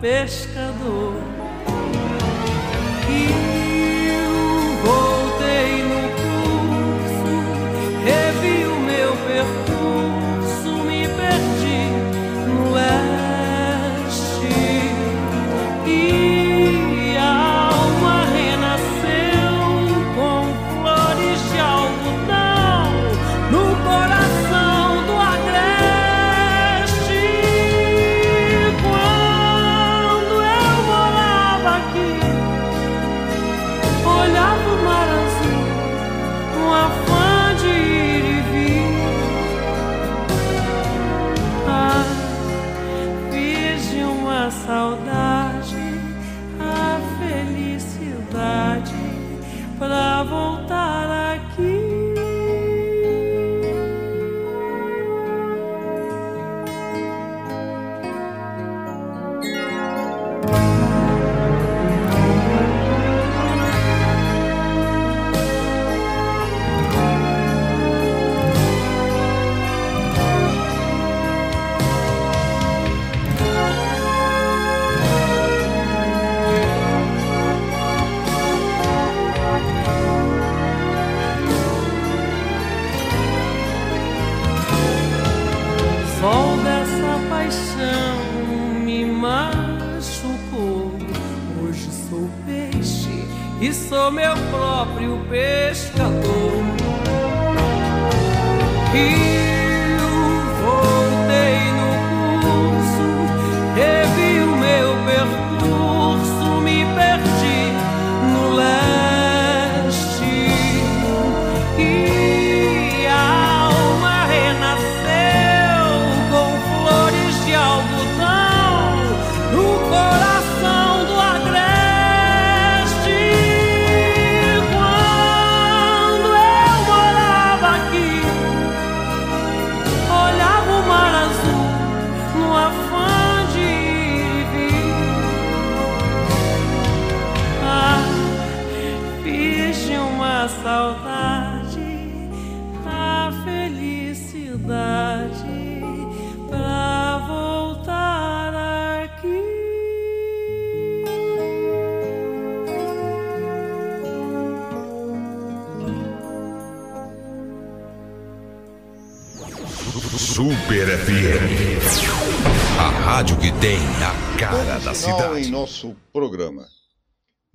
Pescador. 0.00 1.17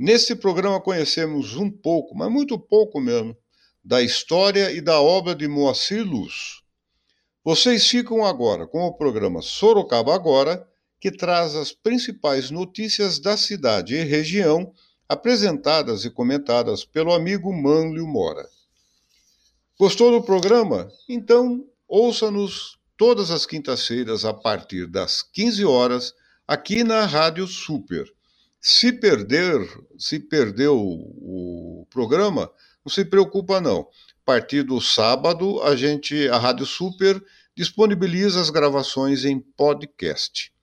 Nesse 0.06 0.36
programa 0.36 0.82
conhecemos 0.82 1.56
um 1.56 1.72
pouco, 1.72 2.14
mas 2.14 2.30
muito 2.30 2.60
pouco 2.60 2.99
mesmo, 2.99 3.38
da 3.82 4.01
história 4.01 4.70
e 4.70 4.82
da 4.82 4.99
obra 4.99 5.34
de 5.34 5.47
Moacir 5.47 6.06
Luz. 6.06 6.62
Vocês 7.41 7.88
ficam 7.88 8.26
agora 8.26 8.68
com 8.68 8.82
o 8.82 8.91
programa 8.97 9.41
Sorocaba 9.41 10.14
Agora, 10.14 10.68
que 10.99 11.10
traz 11.10 11.56
as 11.56 11.72
principais 11.72 12.51
notícias 12.51 13.18
da 13.18 13.38
cidade 13.38 13.95
e 13.95 14.04
região, 14.04 14.74
apresentadas 15.08 16.04
e 16.04 16.10
comentadas 16.10 16.84
pelo 16.84 17.14
amigo 17.14 17.54
Manlio 17.54 18.06
Mora. 18.06 18.45
Gostou 19.80 20.12
do 20.12 20.22
programa? 20.22 20.91
Então 21.08 21.66
ouça-nos 21.88 22.78
todas 22.97 23.32
as 23.32 23.45
quintas-feiras 23.45 24.26
a 24.26 24.34
partir 24.34 24.86
das 24.86 25.22
15 25.22 25.64
horas 25.64 26.14
aqui 26.45 26.84
na 26.84 27.06
Rádio 27.06 27.47
Super. 27.47 28.14
Se 28.66 28.93
perder, 28.93 29.59
se 29.99 30.18
perdeu 30.18 30.80
o 30.80 31.86
programa, 31.89 32.49
não 32.86 32.89
se 32.89 33.03
preocupa 33.03 33.59
não. 33.59 33.82
A 33.82 34.26
partir 34.26 34.64
do 34.64 34.80
sábado, 34.80 35.61
a 35.64 35.76
gente, 35.76 36.30
a 36.30 36.38
Rádio 36.38 36.66
Super 36.66 37.22
disponibiliza 37.53 38.39
as 38.39 38.49
gravações 38.49 39.26
em 39.26 39.38
podcast. 39.38 40.53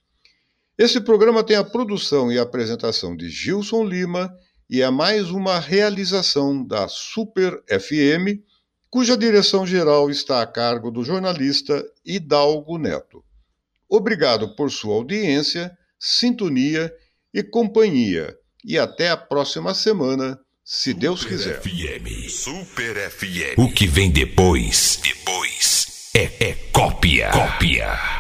Esse 0.79 0.99
programa 0.99 1.45
tem 1.45 1.57
a 1.57 1.63
produção 1.63 2.33
e 2.33 2.39
a 2.39 2.43
apresentação 2.43 3.15
de 3.15 3.29
Gilson 3.29 3.85
Lima 3.85 4.35
e 4.71 4.81
é 4.81 4.89
mais 4.89 5.29
uma 5.29 5.59
realização 5.59 6.67
da 6.67 6.89
Super 6.89 7.63
FM, 7.69 8.41
cuja 8.89 9.15
direção 9.15 9.67
geral 9.67 10.09
está 10.09 10.41
a 10.41 10.47
cargo 10.47 10.91
do 10.91 11.05
jornalista 11.05 11.85
Hidalgo 12.03 12.79
Neto. 12.79 13.23
Obrigado 13.87 14.57
por 14.57 14.71
sua 14.71 14.95
audiência, 14.95 15.77
sintonia 15.99 16.91
e 16.91 17.10
companhia. 17.43 18.35
E 18.65 18.79
até 18.79 19.11
a 19.11 19.17
próxima 19.17 19.73
semana, 19.75 20.39
se 20.65 20.91
Super 20.91 21.01
Deus 21.01 21.25
quiser. 21.25 21.61
FM. 21.61 22.29
Super 22.29 23.11
FM. 23.11 23.59
O 23.59 23.73
que 23.73 23.87
vem 23.87 24.11
depois, 24.11 25.01
depois 25.03 26.11
é, 26.15 26.51
é 26.51 26.55
cópia. 26.73 27.31
Cópia. 27.31 28.11